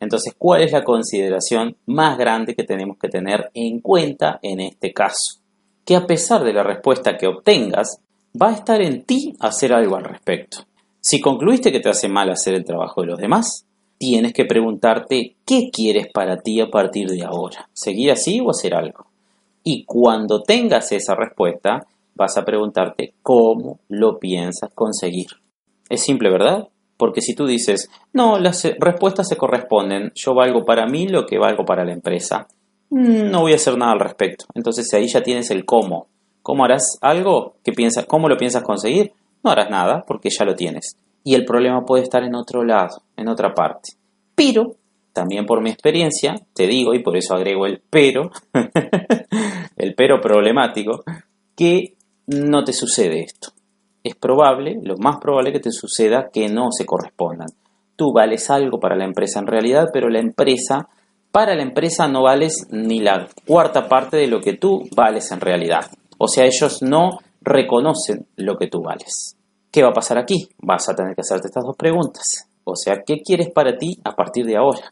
Entonces, 0.00 0.34
¿cuál 0.36 0.62
es 0.62 0.72
la 0.72 0.84
consideración 0.84 1.76
más 1.86 2.16
grande 2.18 2.54
que 2.54 2.64
tenemos 2.64 2.98
que 2.98 3.08
tener 3.08 3.50
en 3.54 3.80
cuenta 3.80 4.38
en 4.42 4.60
este 4.60 4.92
caso? 4.92 5.40
Que 5.84 5.96
a 5.96 6.06
pesar 6.06 6.44
de 6.44 6.52
la 6.52 6.62
respuesta 6.62 7.16
que 7.16 7.26
obtengas, 7.26 8.00
va 8.40 8.50
a 8.50 8.54
estar 8.54 8.80
en 8.80 9.02
ti 9.02 9.34
hacer 9.40 9.72
algo 9.72 9.96
al 9.96 10.04
respecto. 10.04 10.58
Si 11.00 11.20
concluiste 11.20 11.72
que 11.72 11.80
te 11.80 11.88
hace 11.88 12.08
mal 12.08 12.30
hacer 12.30 12.54
el 12.54 12.64
trabajo 12.64 13.00
de 13.00 13.08
los 13.08 13.18
demás, 13.18 13.64
tienes 13.98 14.32
que 14.32 14.44
preguntarte 14.44 15.36
qué 15.44 15.70
quieres 15.72 16.08
para 16.12 16.38
ti 16.40 16.60
a 16.60 16.70
partir 16.70 17.08
de 17.08 17.24
ahora, 17.24 17.68
seguir 17.72 18.12
así 18.12 18.40
o 18.40 18.50
hacer 18.50 18.74
algo. 18.74 19.06
Y 19.64 19.84
cuando 19.84 20.42
tengas 20.42 20.92
esa 20.92 21.14
respuesta, 21.14 21.86
vas 22.14 22.36
a 22.36 22.44
preguntarte 22.44 23.14
cómo 23.22 23.80
lo 23.88 24.18
piensas 24.18 24.70
conseguir. 24.74 25.28
Es 25.88 26.02
simple, 26.02 26.30
¿verdad? 26.30 26.68
Porque 26.98 27.22
si 27.22 27.34
tú 27.34 27.46
dices, 27.46 27.88
no, 28.12 28.38
las 28.38 28.64
respuestas 28.78 29.26
se 29.26 29.36
corresponden, 29.36 30.12
yo 30.14 30.34
valgo 30.34 30.66
para 30.66 30.86
mí 30.86 31.08
lo 31.08 31.24
que 31.24 31.38
valgo 31.38 31.64
para 31.64 31.86
la 31.86 31.94
empresa, 31.94 32.46
mm, 32.90 33.30
no 33.30 33.40
voy 33.40 33.52
a 33.52 33.56
hacer 33.56 33.78
nada 33.78 33.92
al 33.92 34.00
respecto. 34.00 34.44
Entonces 34.54 34.92
ahí 34.92 35.08
ya 35.08 35.22
tienes 35.22 35.50
el 35.50 35.64
cómo. 35.64 36.08
¿Cómo 36.42 36.64
harás 36.64 36.98
algo? 37.00 37.54
¿Qué 37.64 37.72
piensas? 37.72 38.04
¿Cómo 38.04 38.28
lo 38.28 38.36
piensas 38.36 38.62
conseguir? 38.62 39.12
no 39.42 39.50
harás 39.50 39.70
nada 39.70 40.04
porque 40.06 40.30
ya 40.30 40.44
lo 40.44 40.54
tienes. 40.54 40.96
Y 41.24 41.34
el 41.34 41.44
problema 41.44 41.84
puede 41.84 42.04
estar 42.04 42.22
en 42.22 42.34
otro 42.34 42.64
lado, 42.64 43.02
en 43.16 43.28
otra 43.28 43.54
parte. 43.54 43.92
Pero, 44.34 44.76
también 45.12 45.46
por 45.46 45.62
mi 45.62 45.70
experiencia, 45.70 46.34
te 46.54 46.66
digo, 46.66 46.94
y 46.94 47.02
por 47.02 47.16
eso 47.16 47.34
agrego 47.34 47.66
el 47.66 47.82
pero, 47.90 48.30
el 49.76 49.94
pero 49.94 50.20
problemático, 50.20 51.02
que 51.56 51.94
no 52.26 52.64
te 52.64 52.72
sucede 52.72 53.22
esto. 53.22 53.50
Es 54.08 54.16
probable, 54.16 54.78
lo 54.82 54.96
más 54.96 55.18
probable 55.20 55.52
que 55.52 55.60
te 55.60 55.70
suceda 55.70 56.30
que 56.32 56.48
no 56.48 56.68
se 56.70 56.86
correspondan. 56.86 57.48
Tú 57.94 58.10
vales 58.10 58.48
algo 58.48 58.80
para 58.80 58.96
la 58.96 59.04
empresa 59.04 59.38
en 59.38 59.46
realidad, 59.46 59.90
pero 59.92 60.08
la 60.08 60.18
empresa, 60.18 60.88
para 61.30 61.54
la 61.54 61.62
empresa 61.62 62.08
no 62.08 62.22
vales 62.22 62.68
ni 62.70 63.00
la 63.00 63.28
cuarta 63.46 63.86
parte 63.86 64.16
de 64.16 64.26
lo 64.26 64.40
que 64.40 64.54
tú 64.54 64.88
vales 64.96 65.30
en 65.30 65.42
realidad. 65.42 65.90
O 66.16 66.26
sea, 66.26 66.46
ellos 66.46 66.80
no 66.80 67.18
reconocen 67.42 68.26
lo 68.36 68.56
que 68.56 68.68
tú 68.68 68.80
vales. 68.80 69.36
¿Qué 69.70 69.82
va 69.82 69.90
a 69.90 69.92
pasar 69.92 70.16
aquí? 70.16 70.48
Vas 70.62 70.88
a 70.88 70.94
tener 70.94 71.14
que 71.14 71.20
hacerte 71.20 71.48
estas 71.48 71.64
dos 71.64 71.76
preguntas. 71.76 72.48
O 72.64 72.76
sea, 72.76 73.02
¿qué 73.04 73.20
quieres 73.22 73.50
para 73.50 73.76
ti 73.76 73.98
a 74.04 74.16
partir 74.16 74.46
de 74.46 74.56
ahora? 74.56 74.90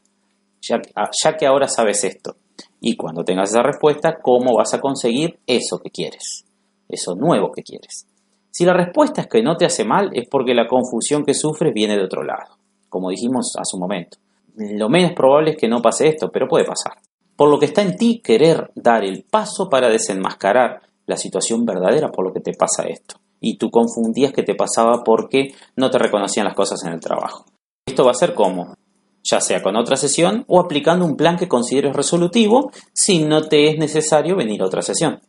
Ya, 0.60 0.76
ya 1.24 1.36
que 1.38 1.46
ahora 1.46 1.68
sabes 1.68 2.04
esto. 2.04 2.36
Y 2.82 2.96
cuando 2.96 3.24
tengas 3.24 3.48
esa 3.48 3.62
respuesta, 3.62 4.18
¿cómo 4.20 4.58
vas 4.58 4.74
a 4.74 4.80
conseguir 4.82 5.38
eso 5.46 5.78
que 5.78 5.88
quieres? 5.88 6.44
Eso 6.86 7.14
nuevo 7.14 7.50
que 7.50 7.62
quieres. 7.62 8.06
Si 8.56 8.64
la 8.64 8.72
respuesta 8.72 9.20
es 9.20 9.26
que 9.26 9.42
no 9.42 9.58
te 9.58 9.66
hace 9.66 9.84
mal, 9.84 10.08
es 10.14 10.26
porque 10.30 10.54
la 10.54 10.66
confusión 10.66 11.26
que 11.26 11.34
sufres 11.34 11.74
viene 11.74 11.94
de 11.94 12.04
otro 12.04 12.22
lado, 12.22 12.56
como 12.88 13.10
dijimos 13.10 13.52
hace 13.54 13.76
un 13.76 13.80
momento. 13.80 14.16
Lo 14.56 14.88
menos 14.88 15.12
probable 15.12 15.50
es 15.50 15.56
que 15.58 15.68
no 15.68 15.82
pase 15.82 16.08
esto, 16.08 16.30
pero 16.32 16.48
puede 16.48 16.64
pasar. 16.64 16.94
Por 17.36 17.50
lo 17.50 17.58
que 17.58 17.66
está 17.66 17.82
en 17.82 17.98
ti 17.98 18.22
querer 18.24 18.70
dar 18.74 19.04
el 19.04 19.24
paso 19.30 19.68
para 19.68 19.90
desenmascarar 19.90 20.80
la 21.04 21.18
situación 21.18 21.66
verdadera 21.66 22.10
por 22.10 22.24
lo 22.24 22.32
que 22.32 22.40
te 22.40 22.54
pasa 22.54 22.84
esto. 22.84 23.16
Y 23.40 23.58
tú 23.58 23.70
confundías 23.70 24.32
que 24.32 24.42
te 24.42 24.54
pasaba 24.54 25.04
porque 25.04 25.52
no 25.76 25.90
te 25.90 25.98
reconocían 25.98 26.46
las 26.46 26.54
cosas 26.54 26.82
en 26.84 26.94
el 26.94 27.00
trabajo. 27.00 27.44
Esto 27.86 28.06
va 28.06 28.12
a 28.12 28.14
ser 28.14 28.32
como, 28.32 28.74
ya 29.22 29.42
sea 29.42 29.62
con 29.62 29.76
otra 29.76 29.98
sesión 29.98 30.46
o 30.48 30.60
aplicando 30.60 31.04
un 31.04 31.18
plan 31.18 31.36
que 31.36 31.46
consideres 31.46 31.94
resolutivo 31.94 32.70
si 32.94 33.22
no 33.22 33.42
te 33.48 33.68
es 33.68 33.78
necesario 33.78 34.34
venir 34.34 34.62
a 34.62 34.66
otra 34.66 34.80
sesión. 34.80 35.20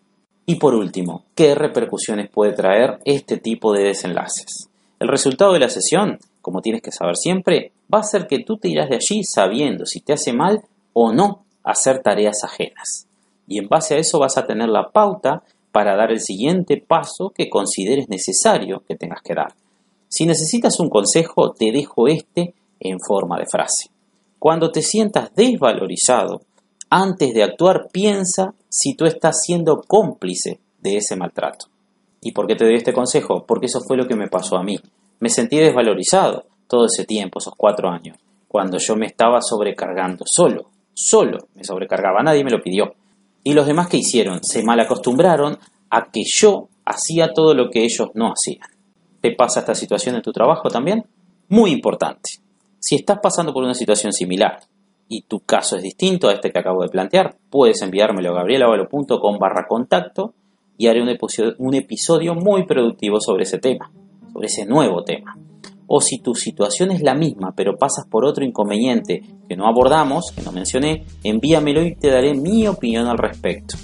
Y 0.50 0.56
por 0.56 0.74
último, 0.74 1.26
¿qué 1.36 1.56
repercusiones 1.56 2.30
puede 2.30 2.54
traer 2.54 3.00
este 3.04 3.36
tipo 3.36 3.74
de 3.74 3.84
desenlaces? 3.84 4.70
El 4.98 5.10
resultado 5.10 5.52
de 5.52 5.60
la 5.60 5.68
sesión, 5.68 6.20
como 6.42 6.62
tienes 6.62 6.82
que 6.82 6.94
saber 6.94 7.18
siempre, 7.18 7.74
va 7.94 8.00
a 8.00 8.04
ser 8.04 8.28
que 8.28 8.40
tú 8.46 8.56
te 8.58 8.70
irás 8.70 8.90
de 8.90 8.96
allí 8.96 9.24
sabiendo 9.26 9.86
si 9.86 10.00
te 10.00 10.14
hace 10.14 10.32
mal 10.32 10.62
o 10.94 11.12
no 11.12 11.44
hacer 11.66 12.02
tareas 12.02 12.46
ajenas. 12.46 13.08
Y 13.46 13.60
en 13.60 13.68
base 13.68 13.96
a 13.96 13.98
eso 13.98 14.20
vas 14.20 14.38
a 14.38 14.46
tener 14.46 14.70
la 14.70 14.90
pauta 14.90 15.44
para 15.74 15.98
dar 15.98 16.12
el 16.12 16.22
siguiente 16.22 16.78
paso 16.78 17.32
que 17.36 17.50
consideres 17.50 18.08
necesario 18.08 18.84
que 18.88 18.96
tengas 18.96 19.22
que 19.22 19.36
dar. 19.36 19.54
Si 20.08 20.26
necesitas 20.26 20.80
un 20.80 20.90
consejo, 20.90 21.52
te 21.52 21.74
dejo 21.74 22.08
este 22.08 22.54
en 22.80 23.02
forma 23.02 23.38
de 23.38 23.48
frase. 23.48 23.90
Cuando 24.40 24.72
te 24.72 24.82
sientas 24.82 25.36
desvalorizado, 25.36 26.40
antes 26.90 27.34
de 27.34 27.44
actuar 27.44 27.88
piensa 27.92 28.54
si 28.70 28.96
tú 28.96 29.06
estás 29.06 29.42
siendo 29.44 29.82
cómplice 29.82 30.60
de 30.80 30.98
ese 30.98 31.16
maltrato. 31.16 31.68
¿Y 32.22 32.32
por 32.32 32.48
qué 32.48 32.56
te 32.56 32.66
doy 32.66 32.76
este 32.76 32.94
consejo? 32.94 33.46
Porque 33.46 33.68
eso 33.68 33.80
fue 33.82 33.98
lo 33.98 34.08
que 34.08 34.16
me 34.16 34.28
pasó 34.28 34.58
a 34.58 34.64
mí. 34.64 34.80
Me 35.20 35.30
sentí 35.30 35.58
desvalorizado 35.58 36.46
todo 36.68 36.86
ese 36.86 37.06
tiempo, 37.06 37.40
esos 37.40 37.54
cuatro 37.56 37.90
años, 37.90 38.18
cuando 38.48 38.78
yo 38.78 38.96
me 38.96 39.06
estaba 39.06 39.40
sobrecargando 39.42 40.26
solo, 40.26 40.70
solo 40.94 41.48
me 41.56 41.64
sobrecargaba, 41.64 42.24
nadie 42.24 42.44
me 42.44 42.52
lo 42.52 42.62
pidió. 42.62 42.94
¿Y 43.44 43.54
los 43.54 43.68
demás 43.68 43.88
que 43.88 43.98
hicieron? 43.98 44.44
Se 44.44 44.64
mal 44.64 44.80
acostumbraron 44.80 45.58
a 45.90 46.10
que 46.12 46.22
yo 46.26 46.70
hacía 46.86 47.34
todo 47.34 47.54
lo 47.54 47.70
que 47.70 47.84
ellos 47.84 48.10
no 48.14 48.34
hacían. 48.34 48.68
¿Te 49.22 49.36
pasa 49.36 49.62
esta 49.62 49.76
situación 49.76 50.16
en 50.16 50.22
tu 50.22 50.32
trabajo 50.32 50.70
también? 50.70 51.06
Muy 51.50 51.72
importante. 51.72 52.32
Si 52.80 52.96
estás 52.96 53.20
pasando 53.22 53.54
por 53.54 53.64
una 53.64 53.74
situación 53.74 54.12
similar 54.12 54.60
y 55.08 55.24
tu 55.24 55.40
caso 55.40 55.78
es 55.78 55.84
distinto 55.84 56.30
a 56.30 56.34
este 56.34 56.52
que 56.52 56.60
acabo 56.60 56.84
de 56.84 56.90
plantear, 56.90 57.38
puedes 57.50 57.82
enviármelo 57.82 58.32
a 58.32 58.36
gabrielavalo.com 58.36 59.38
barra 59.40 59.66
contacto 59.68 60.34
y 60.78 60.88
haré 60.88 61.02
un 61.02 61.10
episodio, 61.10 61.56
un 61.60 61.74
episodio 61.74 62.36
muy 62.36 62.66
productivo 62.66 63.20
sobre 63.20 63.44
ese 63.44 63.58
tema, 63.58 63.92
sobre 64.32 64.48
ese 64.48 64.66
nuevo 64.66 65.04
tema 65.04 65.38
o 65.88 66.02
si 66.02 66.20
tu 66.20 66.36
situación 66.36 66.92
es 66.92 67.02
la 67.02 67.16
misma 67.16 67.54
pero 67.56 67.78
pasas 67.78 68.06
por 68.06 68.26
otro 68.26 68.46
inconveniente 68.46 69.24
que 69.48 69.56
no 69.56 69.66
abordamos, 69.66 70.32
que 70.36 70.42
no 70.42 70.52
mencioné, 70.52 71.06
envíamelo 71.24 71.82
y 71.82 71.96
te 71.96 72.10
daré 72.10 72.36
mi 72.36 72.68
opinión 72.68 73.08
al 73.08 73.18
respecto. 73.18 73.78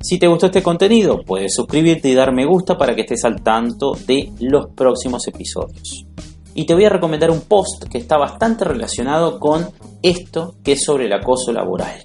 Si 0.00 0.18
te 0.18 0.28
gustó 0.28 0.46
este 0.46 0.62
contenido, 0.62 1.22
puedes 1.24 1.54
suscribirte 1.54 2.08
y 2.08 2.14
dar 2.14 2.32
me 2.32 2.46
gusta 2.46 2.78
para 2.78 2.94
que 2.94 3.00
estés 3.00 3.24
al 3.24 3.42
tanto 3.42 3.94
de 4.06 4.30
los 4.38 4.68
próximos 4.68 5.26
episodios. 5.26 6.06
Y 6.54 6.66
te 6.66 6.74
voy 6.74 6.84
a 6.84 6.90
recomendar 6.90 7.32
un 7.32 7.40
post 7.40 7.84
que 7.90 7.98
está 7.98 8.16
bastante 8.16 8.64
relacionado 8.64 9.40
con 9.40 9.66
esto 10.02 10.54
que 10.64 10.72
es 10.72 10.84
sobre 10.84 11.06
el 11.06 11.12
acoso 11.12 11.52
laboral. 11.52 12.02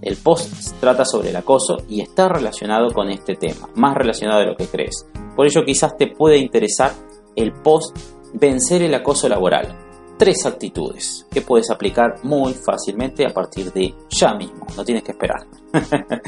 El 0.00 0.16
post 0.16 0.78
trata 0.80 1.04
sobre 1.04 1.30
el 1.30 1.36
acoso 1.36 1.78
y 1.88 2.00
está 2.00 2.28
relacionado 2.28 2.92
con 2.92 3.10
este 3.10 3.34
tema, 3.34 3.68
más 3.74 3.96
relacionado 3.96 4.40
de 4.40 4.46
lo 4.46 4.56
que 4.56 4.66
crees. 4.66 5.06
Por 5.34 5.46
ello 5.46 5.64
quizás 5.64 5.96
te 5.96 6.06
puede 6.08 6.38
interesar 6.38 6.92
el 7.34 7.52
post 7.52 7.96
Vencer 8.34 8.82
el 8.82 8.94
acoso 8.94 9.28
laboral. 9.28 9.74
Tres 10.18 10.44
actitudes 10.44 11.26
que 11.30 11.40
puedes 11.40 11.70
aplicar 11.70 12.16
muy 12.24 12.52
fácilmente 12.52 13.24
a 13.24 13.32
partir 13.32 13.72
de 13.72 13.94
ya 14.10 14.34
mismo, 14.34 14.66
no 14.76 14.84
tienes 14.84 15.02
que 15.02 15.12
esperar. 15.12 15.46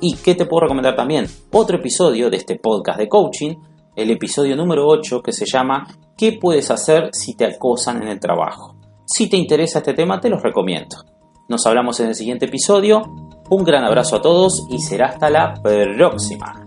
¿Y 0.00 0.16
qué 0.16 0.34
te 0.34 0.44
puedo 0.44 0.62
recomendar 0.62 0.94
también? 0.94 1.26
Otro 1.52 1.78
episodio 1.78 2.28
de 2.28 2.36
este 2.36 2.56
podcast 2.56 2.98
de 2.98 3.08
coaching, 3.08 3.56
el 3.96 4.10
episodio 4.10 4.56
número 4.56 4.86
8 4.86 5.22
que 5.22 5.32
se 5.32 5.46
llama 5.46 5.86
¿Qué 6.16 6.38
puedes 6.40 6.70
hacer 6.70 7.10
si 7.12 7.34
te 7.34 7.46
acosan 7.46 8.02
en 8.02 8.08
el 8.08 8.20
trabajo? 8.20 8.77
Si 9.08 9.26
te 9.28 9.38
interesa 9.38 9.78
este 9.78 9.94
tema, 9.94 10.20
te 10.20 10.28
los 10.28 10.42
recomiendo. 10.42 10.96
Nos 11.48 11.66
hablamos 11.66 11.98
en 12.00 12.08
el 12.08 12.14
siguiente 12.14 12.44
episodio. 12.44 13.02
Un 13.48 13.64
gran 13.64 13.82
abrazo 13.84 14.16
a 14.16 14.22
todos 14.22 14.66
y 14.68 14.80
será 14.80 15.06
hasta 15.06 15.30
la 15.30 15.54
próxima. 15.54 16.62